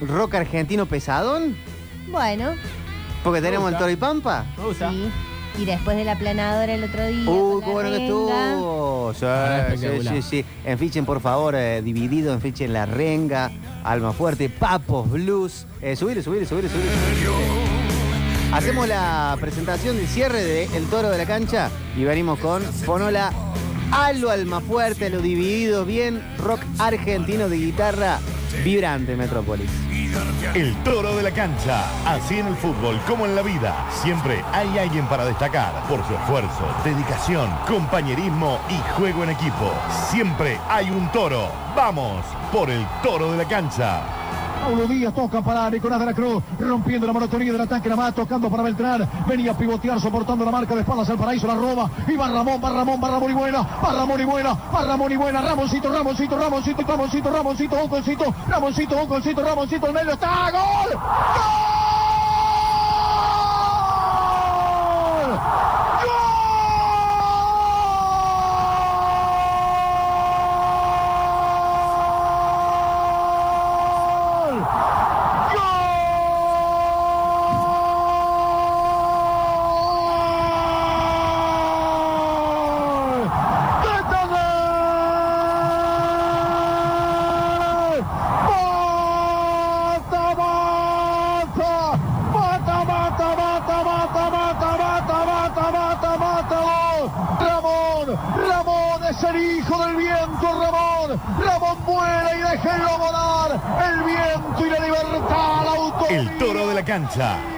rock 0.02 0.36
argentino 0.36 0.86
pesadón. 0.86 1.56
Bueno, 2.10 2.54
Porque 3.24 3.42
tenemos 3.42 3.72
el. 3.72 3.78
Toro 3.78 3.92
y 3.92 3.96
Pampa. 3.96 4.46
Me 4.58 4.64
gusta. 4.66 4.90
sí. 4.90 5.12
Y 5.58 5.66
después 5.66 5.98
de 5.98 6.06
la 6.06 6.18
planadora 6.18 6.74
el 6.74 6.84
otro 6.84 7.06
día. 7.08 7.30
Uh, 7.30 7.62
qué 7.62 7.72
bueno 7.72 7.90
que 7.90 8.06
estuvo. 8.06 9.14
Sí, 9.14 9.26
Ah, 9.26 9.68
sí, 9.76 9.88
sí, 10.08 10.22
sí. 10.22 10.46
Enfichen, 10.64 11.06
por 11.06 11.20
favor, 11.20 11.56
eh, 11.56 11.82
dividido, 11.82 12.34
enfichen 12.34 12.72
La 12.72 12.86
Renga, 12.86 13.52
Alma 13.84 14.14
Fuerte, 14.14 14.50
Papos, 14.50 15.10
Blues. 15.10 15.66
Eh, 15.82 15.96
subile, 15.96 16.22
subile, 16.22 16.46
subile, 16.46 16.70
subile. 16.70 16.90
subile. 16.90 18.54
Hacemos 18.54 18.88
la 18.88 19.38
presentación 19.40 19.98
del 19.98 20.08
cierre 20.08 20.44
de 20.44 20.66
El 20.76 20.86
Toro 20.86 21.10
de 21.10 21.18
la 21.18 21.26
Cancha 21.26 21.70
y 21.96 22.04
venimos 22.04 22.40
con 22.40 22.64
Fonola 22.64 23.32
a 23.92 24.14
lo 24.14 24.32
Alma 24.32 24.60
Fuerte, 24.62 25.06
a 25.06 25.10
lo 25.10 25.20
dividido, 25.22 25.86
bien 25.86 26.22
rock 26.40 26.62
argentino 26.80 27.48
de 27.50 27.58
guitarra 27.58 28.20
vibrante, 28.64 29.16
Metrópolis. 29.16 29.70
El 30.54 30.76
toro 30.84 31.16
de 31.16 31.24
la 31.24 31.32
cancha. 31.32 31.86
Así 32.06 32.40
en 32.40 32.48
el 32.48 32.56
fútbol 32.56 33.00
como 33.08 33.26
en 33.26 33.36
la 33.36 33.42
vida. 33.42 33.90
Siempre 34.04 34.44
hay 34.52 34.78
alguien 34.78 35.06
para 35.08 35.26
destacar 35.26 35.74
por 35.88 36.06
su 36.06 36.14
esfuerzo, 36.14 36.68
dedicación, 36.84 37.50
compañerismo 37.68 38.60
y 38.70 38.78
juego 39.00 39.24
en 39.24 39.32
equipo. 39.32 39.72
Siempre 40.10 40.60
hay 40.70 40.90
un 40.90 41.10
toro. 41.12 41.50
Vamos 41.76 42.26
por 42.52 42.70
el 42.70 42.86
toro 43.02 43.32
de 43.32 43.38
la 43.38 43.48
cancha. 43.48 44.19
Paulo 44.70 44.86
Díaz 44.86 45.16
toca 45.16 45.42
para 45.42 45.68
Nicolás 45.72 46.00
de 46.00 46.06
la 46.06 46.14
Cruz, 46.14 46.44
rompiendo 46.60 47.08
la 47.08 47.14
monotonía 47.14 47.52
del 47.52 47.62
ataque, 47.62 47.90
la 47.90 47.96
más 47.96 48.14
tocando 48.14 48.52
para 48.52 48.62
Beltrán, 48.62 49.10
venía 49.28 49.50
a 49.50 49.58
pivotear, 49.58 50.00
soportando 50.00 50.46
la 50.46 50.52
marca 50.52 50.76
de 50.76 50.82
espaldas 50.82 51.10
al 51.10 51.18
paraíso, 51.18 51.48
la 51.48 51.56
roba, 51.56 51.90
y 52.08 52.16
va 52.16 52.30
Ramón, 52.30 52.62
va 52.64 52.70
Ramón, 52.70 53.02
va 53.04 53.10
Ramón 53.10 53.32
y 53.32 53.34
buena, 53.34 53.64
va 53.64 53.94
Ramón 53.94 54.22
y 54.22 54.26
buena, 54.26 54.54
va 54.54 54.86
Ramón 54.86 55.12
y 55.12 55.16
buena, 55.16 55.42
Ramoncito, 55.42 55.92
Ramoncito, 55.92 56.38
Ramoncito, 56.38 56.84
Ramoncito, 56.84 57.32
Ramoncito, 57.32 57.84
Oconcito, 57.84 58.36
Ramoncito, 58.48 59.02
Oconcito, 59.02 59.44
Ramoncito, 59.44 59.88
el 59.88 59.94
medio 59.94 60.12
está, 60.12 60.52
¡gol! 60.52 60.94
¡Gol! 60.94 61.69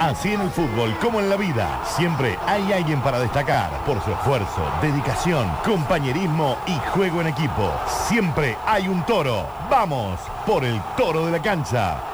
Así 0.00 0.32
en 0.32 0.40
el 0.40 0.50
fútbol 0.50 0.96
como 1.00 1.20
en 1.20 1.28
la 1.28 1.36
vida. 1.36 1.80
Siempre 1.84 2.38
hay 2.46 2.72
alguien 2.72 3.00
para 3.00 3.18
destacar 3.18 3.70
por 3.84 4.02
su 4.02 4.12
esfuerzo, 4.12 4.62
dedicación, 4.80 5.50
compañerismo 5.64 6.56
y 6.66 6.78
juego 6.90 7.20
en 7.20 7.28
equipo. 7.28 7.72
Siempre 8.08 8.56
hay 8.66 8.88
un 8.88 9.04
toro. 9.04 9.46
Vamos 9.70 10.20
por 10.46 10.64
el 10.64 10.80
toro 10.96 11.26
de 11.26 11.32
la 11.32 11.42
cancha. 11.42 12.11